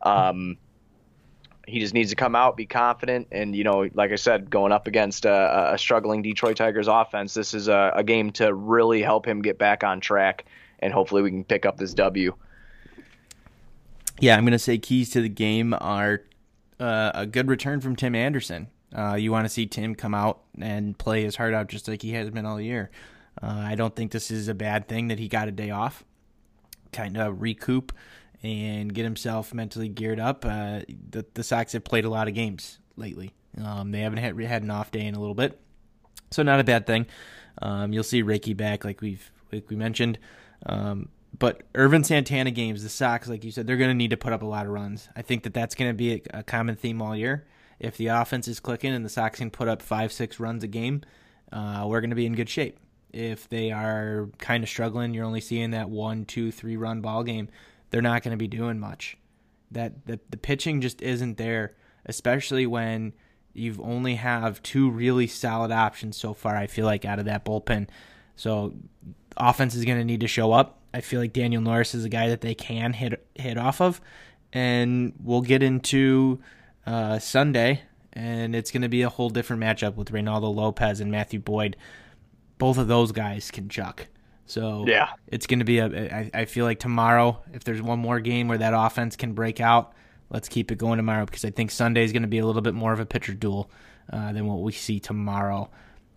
Um, 0.00 0.58
he 1.66 1.78
just 1.78 1.94
needs 1.94 2.10
to 2.10 2.16
come 2.16 2.34
out, 2.34 2.56
be 2.56 2.66
confident, 2.66 3.28
and 3.30 3.54
you 3.54 3.64
know, 3.64 3.88
like 3.94 4.10
I 4.10 4.16
said, 4.16 4.50
going 4.50 4.72
up 4.72 4.86
against 4.86 5.24
a, 5.24 5.74
a 5.74 5.78
struggling 5.78 6.22
Detroit 6.22 6.56
Tigers 6.56 6.88
offense, 6.88 7.34
this 7.34 7.54
is 7.54 7.68
a, 7.68 7.92
a, 7.94 8.02
game 8.02 8.32
to 8.32 8.52
really 8.52 9.00
help 9.00 9.26
him 9.26 9.42
get 9.42 9.58
back 9.58 9.84
on 9.84 10.00
track, 10.00 10.44
and 10.80 10.92
hopefully 10.92 11.22
we 11.22 11.30
can 11.30 11.44
pick 11.44 11.64
up 11.64 11.76
this 11.76 11.94
W. 11.94 12.34
Yeah, 14.18 14.36
I'm 14.36 14.44
going 14.44 14.52
to 14.52 14.58
say 14.58 14.78
keys 14.78 15.10
to 15.10 15.20
the 15.20 15.28
game 15.28 15.74
are 15.74 16.22
uh, 16.80 17.12
a 17.14 17.26
good 17.26 17.48
return 17.48 17.80
from 17.80 17.96
Tim 17.96 18.14
Anderson. 18.14 18.68
Uh, 18.94 19.14
you 19.14 19.32
want 19.32 19.44
to 19.44 19.48
see 19.48 19.66
Tim 19.66 19.94
come 19.94 20.14
out 20.14 20.42
and 20.60 20.96
play 20.96 21.22
his 21.22 21.36
heart 21.36 21.54
out 21.54 21.68
just 21.68 21.88
like 21.88 22.02
he 22.02 22.12
has 22.12 22.30
been 22.30 22.46
all 22.46 22.60
year. 22.60 22.90
Uh, 23.42 23.64
I 23.66 23.74
don't 23.74 23.94
think 23.94 24.12
this 24.12 24.30
is 24.30 24.48
a 24.48 24.54
bad 24.54 24.88
thing 24.88 25.08
that 25.08 25.18
he 25.18 25.28
got 25.28 25.48
a 25.48 25.52
day 25.52 25.70
off, 25.70 26.04
kind 26.92 27.16
of 27.16 27.40
recoup 27.40 27.92
and 28.42 28.92
get 28.92 29.04
himself 29.04 29.54
mentally 29.54 29.88
geared 29.88 30.20
up. 30.20 30.44
Uh, 30.44 30.80
the 31.10 31.24
the 31.34 31.42
Sox 31.42 31.72
have 31.72 31.84
played 31.84 32.04
a 32.04 32.10
lot 32.10 32.28
of 32.28 32.34
games 32.34 32.78
lately. 32.96 33.32
Um, 33.62 33.92
they 33.92 34.00
haven't 34.00 34.18
had 34.18 34.38
had 34.40 34.62
an 34.62 34.70
off 34.70 34.90
day 34.90 35.06
in 35.06 35.14
a 35.14 35.20
little 35.20 35.34
bit, 35.34 35.58
so 36.30 36.42
not 36.42 36.60
a 36.60 36.64
bad 36.64 36.86
thing. 36.86 37.06
Um, 37.60 37.92
you'll 37.92 38.04
see 38.04 38.22
Ricky 38.22 38.54
back, 38.54 38.84
like 38.84 39.00
we've 39.00 39.30
like 39.52 39.68
we 39.70 39.76
mentioned. 39.76 40.18
Um, 40.66 41.08
but 41.38 41.62
Ervin 41.74 42.04
Santana 42.04 42.50
games, 42.50 42.82
the 42.82 42.88
Sox, 42.88 43.28
like 43.28 43.44
you 43.44 43.50
said, 43.50 43.66
they're 43.66 43.76
going 43.76 43.90
to 43.90 43.94
need 43.94 44.10
to 44.10 44.16
put 44.16 44.32
up 44.32 44.42
a 44.42 44.46
lot 44.46 44.66
of 44.66 44.72
runs. 44.72 45.08
I 45.16 45.22
think 45.22 45.44
that 45.44 45.54
that's 45.54 45.74
going 45.74 45.90
to 45.90 45.94
be 45.94 46.14
a, 46.14 46.38
a, 46.38 46.42
common 46.42 46.76
theme 46.76 47.00
all 47.00 47.16
year. 47.16 47.46
If 47.82 47.96
the 47.96 48.06
offense 48.06 48.48
is 48.48 48.60
clicking 48.60 48.94
and 48.94 49.04
the 49.04 49.10
Sox 49.10 49.38
can 49.38 49.50
put 49.50 49.68
up 49.68 49.82
five, 49.82 50.12
six 50.12 50.40
runs 50.40 50.64
a 50.64 50.68
game, 50.68 51.02
uh, 51.52 51.84
we're 51.86 52.00
going 52.00 52.10
to 52.10 52.16
be 52.16 52.26
in 52.26 52.34
good 52.34 52.48
shape. 52.48 52.78
If 53.12 53.48
they 53.48 53.70
are 53.70 54.30
kind 54.38 54.62
of 54.62 54.70
struggling, 54.70 55.12
you're 55.12 55.26
only 55.26 55.42
seeing 55.42 55.72
that 55.72 55.90
one, 55.90 56.24
two, 56.24 56.50
three 56.50 56.76
run 56.76 57.02
ball 57.02 57.24
game 57.24 57.48
they're 57.92 58.02
not 58.02 58.22
going 58.24 58.32
to 58.32 58.38
be 58.38 58.48
doing 58.48 58.80
much. 58.80 59.16
That 59.70 60.06
the 60.06 60.18
the 60.30 60.36
pitching 60.36 60.80
just 60.80 61.00
isn't 61.00 61.38
there, 61.38 61.76
especially 62.04 62.66
when 62.66 63.12
you've 63.52 63.80
only 63.80 64.16
have 64.16 64.62
two 64.62 64.90
really 64.90 65.28
solid 65.28 65.70
options 65.70 66.16
so 66.16 66.34
far. 66.34 66.56
I 66.56 66.66
feel 66.66 66.86
like 66.86 67.04
out 67.04 67.20
of 67.20 67.26
that 67.26 67.44
bullpen, 67.44 67.88
so 68.34 68.74
offense 69.36 69.74
is 69.74 69.84
going 69.84 69.98
to 69.98 70.04
need 70.04 70.20
to 70.20 70.28
show 70.28 70.52
up. 70.52 70.80
I 70.92 71.00
feel 71.00 71.20
like 71.20 71.32
Daniel 71.32 71.62
Norris 71.62 71.94
is 71.94 72.04
a 72.04 72.08
guy 72.08 72.28
that 72.30 72.40
they 72.40 72.54
can 72.54 72.92
hit 72.92 73.24
hit 73.34 73.56
off 73.56 73.80
of, 73.80 74.00
and 74.52 75.12
we'll 75.22 75.42
get 75.42 75.62
into 75.62 76.40
uh, 76.86 77.18
Sunday, 77.18 77.82
and 78.12 78.54
it's 78.54 78.70
going 78.70 78.82
to 78.82 78.88
be 78.88 79.02
a 79.02 79.08
whole 79.08 79.30
different 79.30 79.62
matchup 79.62 79.94
with 79.94 80.10
Reynaldo 80.10 80.54
Lopez 80.54 81.00
and 81.00 81.10
Matthew 81.10 81.40
Boyd. 81.40 81.76
Both 82.58 82.78
of 82.78 82.88
those 82.88 83.12
guys 83.12 83.50
can 83.50 83.68
chuck. 83.68 84.06
So 84.46 84.84
yeah, 84.86 85.10
it's 85.28 85.46
going 85.46 85.60
to 85.60 85.64
be 85.64 85.78
a. 85.78 85.86
I, 85.86 86.30
I 86.34 86.44
feel 86.44 86.64
like 86.64 86.78
tomorrow, 86.78 87.42
if 87.52 87.64
there's 87.64 87.80
one 87.80 87.98
more 87.98 88.20
game 88.20 88.48
where 88.48 88.58
that 88.58 88.74
offense 88.74 89.16
can 89.16 89.32
break 89.32 89.60
out, 89.60 89.94
let's 90.30 90.48
keep 90.48 90.70
it 90.70 90.78
going 90.78 90.96
tomorrow 90.98 91.24
because 91.24 91.44
I 91.44 91.50
think 91.50 91.70
Sunday 91.70 92.04
is 92.04 92.12
going 92.12 92.22
to 92.22 92.28
be 92.28 92.38
a 92.38 92.46
little 92.46 92.62
bit 92.62 92.74
more 92.74 92.92
of 92.92 93.00
a 93.00 93.06
pitcher 93.06 93.34
duel 93.34 93.70
uh, 94.12 94.32
than 94.32 94.46
what 94.46 94.60
we 94.60 94.72
see 94.72 95.00
tomorrow. 95.00 95.70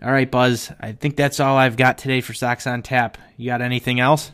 All 0.04 0.12
right, 0.12 0.30
Buzz. 0.30 0.72
I 0.80 0.92
think 0.92 1.16
that's 1.16 1.40
all 1.40 1.56
I've 1.56 1.78
got 1.78 1.98
today 1.98 2.20
for 2.20 2.34
Sox 2.34 2.68
on 2.68 2.82
Tap. 2.82 3.18
You 3.38 3.48
got 3.48 3.62
anything 3.62 4.00
else? 4.00 4.32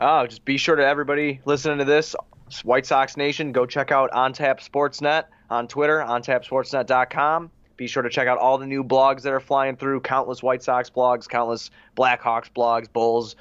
Oh, 0.00 0.26
just 0.26 0.44
be 0.44 0.56
sure 0.56 0.76
to 0.76 0.86
everybody 0.86 1.40
listening 1.44 1.78
to 1.78 1.84
this, 1.84 2.14
White 2.62 2.86
Sox 2.86 3.16
Nation, 3.16 3.52
go 3.52 3.66
check 3.66 3.90
out 3.90 4.10
On 4.12 4.32
Tap 4.32 4.60
Sportsnet 4.60 5.24
on 5.52 5.68
Twitter, 5.68 5.98
ontapsportsnet.com. 5.98 7.50
Be 7.76 7.86
sure 7.86 8.02
to 8.02 8.10
check 8.10 8.26
out 8.26 8.38
all 8.38 8.58
the 8.58 8.66
new 8.66 8.82
blogs 8.82 9.22
that 9.22 9.32
are 9.32 9.40
flying 9.40 9.76
through 9.76 10.00
countless 10.00 10.42
White 10.42 10.62
Sox 10.62 10.88
blogs, 10.88 11.28
countless 11.28 11.70
Blackhawks 11.96 12.50
blogs, 12.50 12.90
Bulls, 12.92 13.36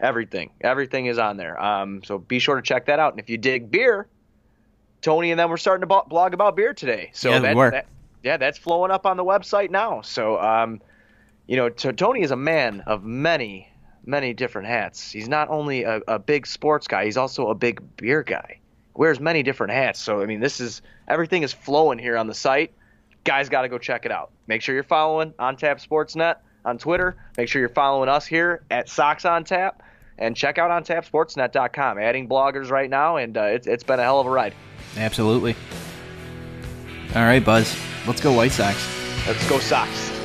everything. 0.00 0.50
Everything 0.60 1.06
is 1.06 1.18
on 1.18 1.36
there. 1.36 1.60
Um, 1.60 2.02
so 2.04 2.18
be 2.18 2.38
sure 2.38 2.56
to 2.56 2.62
check 2.62 2.86
that 2.86 2.98
out. 2.98 3.12
And 3.12 3.20
if 3.20 3.28
you 3.28 3.38
dig 3.38 3.70
beer, 3.70 4.06
Tony 5.00 5.30
and 5.30 5.38
them 5.38 5.50
were 5.50 5.56
starting 5.56 5.86
to 5.88 6.02
blog 6.08 6.34
about 6.34 6.56
beer 6.56 6.74
today. 6.74 7.10
So 7.12 7.30
yeah, 7.30 7.38
that, 7.40 7.70
that, 7.70 7.86
yeah, 8.22 8.36
that's 8.36 8.58
flowing 8.58 8.90
up 8.90 9.06
on 9.06 9.16
the 9.16 9.24
website 9.24 9.70
now. 9.70 10.02
So, 10.02 10.40
um, 10.40 10.80
you 11.46 11.56
know, 11.56 11.68
t- 11.68 11.92
Tony 11.92 12.22
is 12.22 12.30
a 12.30 12.36
man 12.36 12.82
of 12.86 13.04
many, 13.04 13.68
many 14.04 14.34
different 14.34 14.68
hats. 14.68 15.10
He's 15.10 15.28
not 15.28 15.48
only 15.48 15.84
a, 15.84 16.00
a 16.06 16.18
big 16.18 16.46
sports 16.46 16.86
guy, 16.86 17.04
he's 17.04 17.16
also 17.16 17.48
a 17.48 17.54
big 17.54 17.80
beer 17.96 18.22
guy. 18.22 18.57
Wears 18.98 19.18
many 19.18 19.42
different 19.42 19.72
hats. 19.72 19.98
So, 19.98 20.20
I 20.20 20.26
mean, 20.26 20.40
this 20.40 20.60
is 20.60 20.82
everything 21.06 21.42
is 21.42 21.54
flowing 21.54 21.98
here 21.98 22.18
on 22.18 22.26
the 22.26 22.34
site 22.34 22.72
guys 23.28 23.50
got 23.50 23.62
to 23.62 23.68
go 23.68 23.76
check 23.76 24.06
it 24.06 24.10
out. 24.10 24.30
Make 24.46 24.62
sure 24.62 24.74
you're 24.74 24.84
following 24.84 25.34
On 25.38 25.54
Tap 25.54 25.80
Sportsnet 25.80 26.36
on 26.64 26.78
Twitter. 26.78 27.16
Make 27.36 27.48
sure 27.48 27.60
you're 27.60 27.68
following 27.68 28.08
us 28.08 28.26
here 28.26 28.62
at 28.70 28.88
Sox 28.88 29.26
on 29.26 29.44
Tap, 29.44 29.82
and 30.18 30.34
check 30.34 30.58
out 30.58 30.70
OnTapSportsnet.com. 30.70 31.98
Adding 31.98 32.28
bloggers 32.28 32.70
right 32.70 32.88
now, 32.88 33.16
and 33.16 33.36
uh, 33.36 33.42
it's 33.42 33.66
it's 33.66 33.84
been 33.84 34.00
a 34.00 34.02
hell 34.02 34.20
of 34.20 34.26
a 34.26 34.30
ride. 34.30 34.54
Absolutely. 34.96 35.54
All 37.14 37.22
right, 37.22 37.44
Buzz. 37.44 37.76
Let's 38.06 38.20
go 38.20 38.32
White 38.32 38.52
Sox. 38.52 39.26
Let's 39.26 39.48
go 39.48 39.58
Sox. 39.58 40.17